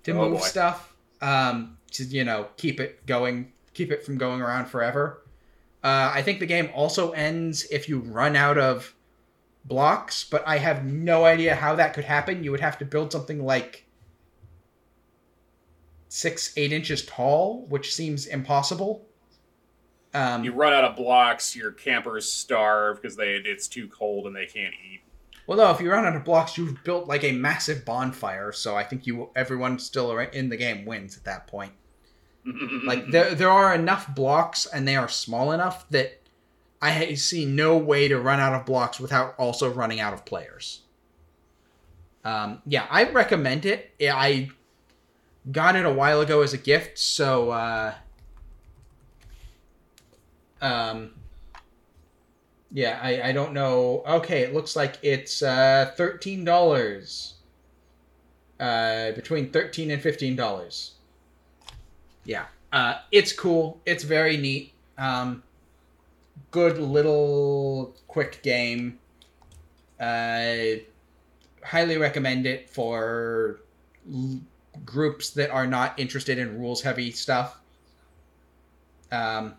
[0.03, 0.45] to Oh, move boy.
[0.45, 0.95] stuff.
[1.21, 5.21] Um, to you know keep it going, keep it from going around forever.
[5.83, 8.93] Uh, I think the game also ends if you run out of
[9.65, 12.43] blocks, but I have no idea how that could happen.
[12.43, 13.85] You would have to build something like
[16.07, 19.07] six, eight inches tall, which seems impossible.
[20.13, 24.35] Um, You run out of blocks, your campers starve because they it's too cold and
[24.35, 25.01] they can't eat.
[25.47, 28.51] well, no, if you run out of blocks, you've built like a massive bonfire.
[28.51, 31.73] So I think you, everyone still in the game wins at that point.
[32.85, 36.19] Like there, there are enough blocks, and they are small enough that
[36.81, 40.81] I see no way to run out of blocks without also running out of players.
[42.25, 43.91] Um, yeah, I recommend it.
[44.01, 44.49] I
[45.51, 47.93] got it a while ago as a gift, so uh,
[50.61, 51.11] um,
[52.71, 54.03] yeah, I, I don't know.
[54.07, 57.35] Okay, it looks like it's uh, thirteen dollars.
[58.59, 60.93] Uh, between thirteen and fifteen dollars.
[62.23, 63.81] Yeah, uh, it's cool.
[63.85, 64.73] It's very neat.
[64.97, 65.43] Um,
[66.51, 68.99] good little quick game.
[69.99, 70.79] Uh,
[71.63, 73.61] highly recommend it for
[74.11, 74.39] l-
[74.85, 77.59] groups that are not interested in rules heavy stuff.
[79.11, 79.55] Um,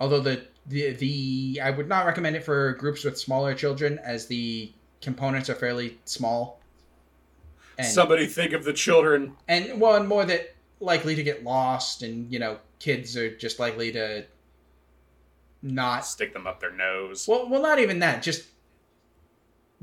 [0.00, 4.26] although the, the the I would not recommend it for groups with smaller children, as
[4.26, 6.60] the components are fairly small.
[7.76, 9.36] And, Somebody think of the children.
[9.48, 13.58] and well, and more that likely to get lost, and you know, kids are just
[13.58, 14.26] likely to
[15.62, 17.26] not Stick them up their nose.
[17.26, 18.22] well, well, not even that.
[18.22, 18.44] Just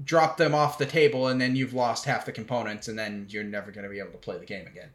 [0.04, 3.44] drop them off the table, and then you've lost half the components, and then you're
[3.44, 4.90] never going to be able to play the game again.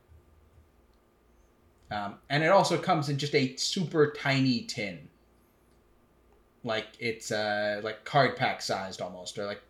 [1.91, 5.09] Um, and it also comes in just a super tiny tin,
[6.65, 9.63] like it's uh, like card pack sized almost, or like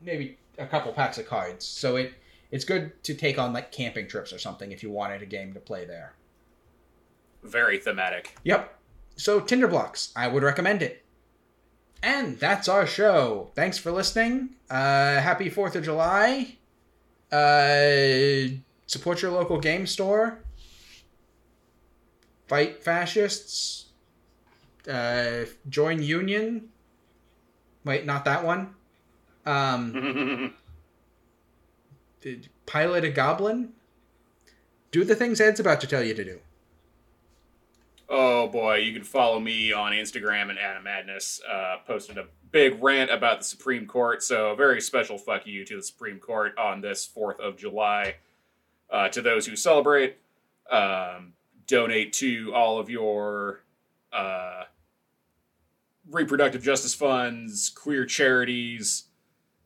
[0.00, 1.64] maybe a couple packs of cards.
[1.64, 2.14] So it
[2.50, 5.52] it's good to take on like camping trips or something if you wanted a game
[5.54, 6.14] to play there.
[7.42, 8.36] Very thematic.
[8.44, 8.76] Yep.
[9.16, 11.04] So Tinderblox, I would recommend it.
[12.02, 13.50] And that's our show.
[13.54, 14.50] Thanks for listening.
[14.70, 16.56] Uh, happy Fourth of July.
[17.30, 18.56] Uh,
[18.86, 20.38] support your local game store.
[22.50, 23.90] Fight fascists.
[24.90, 26.70] Uh, join Union.
[27.84, 28.74] Wait, not that one.
[29.46, 30.52] Um,
[32.66, 33.74] pilot a goblin.
[34.90, 36.40] Do the things Ed's about to tell you to do.
[38.08, 41.40] Oh boy, you can follow me on Instagram and Adam Madness.
[41.48, 45.64] Uh, posted a big rant about the Supreme Court, so a very special fuck you
[45.66, 48.16] to the Supreme Court on this 4th of July.
[48.90, 50.16] Uh, to those who celebrate,
[50.68, 51.34] um,
[51.70, 53.62] donate to all of your
[54.12, 54.64] uh,
[56.10, 59.04] reproductive justice funds, queer charities.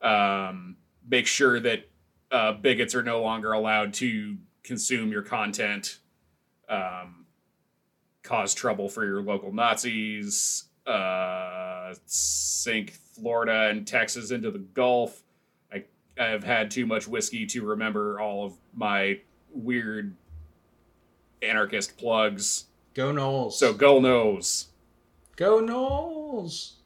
[0.02, 0.76] Um,
[1.08, 1.88] make sure that
[2.30, 5.98] uh, bigots are no longer allowed to consume your content.
[6.68, 7.24] Um,
[8.22, 15.22] cause trouble for your local Nazis, uh, sink Florida and Texas into the Gulf.
[15.72, 15.84] I
[16.20, 19.20] I've had too much whiskey to remember all of my
[19.50, 20.16] weird
[21.44, 22.64] anarchist plugs.
[22.94, 23.58] Go Knowles.
[23.58, 24.68] So go Knowles.
[25.36, 26.76] Go Knowles.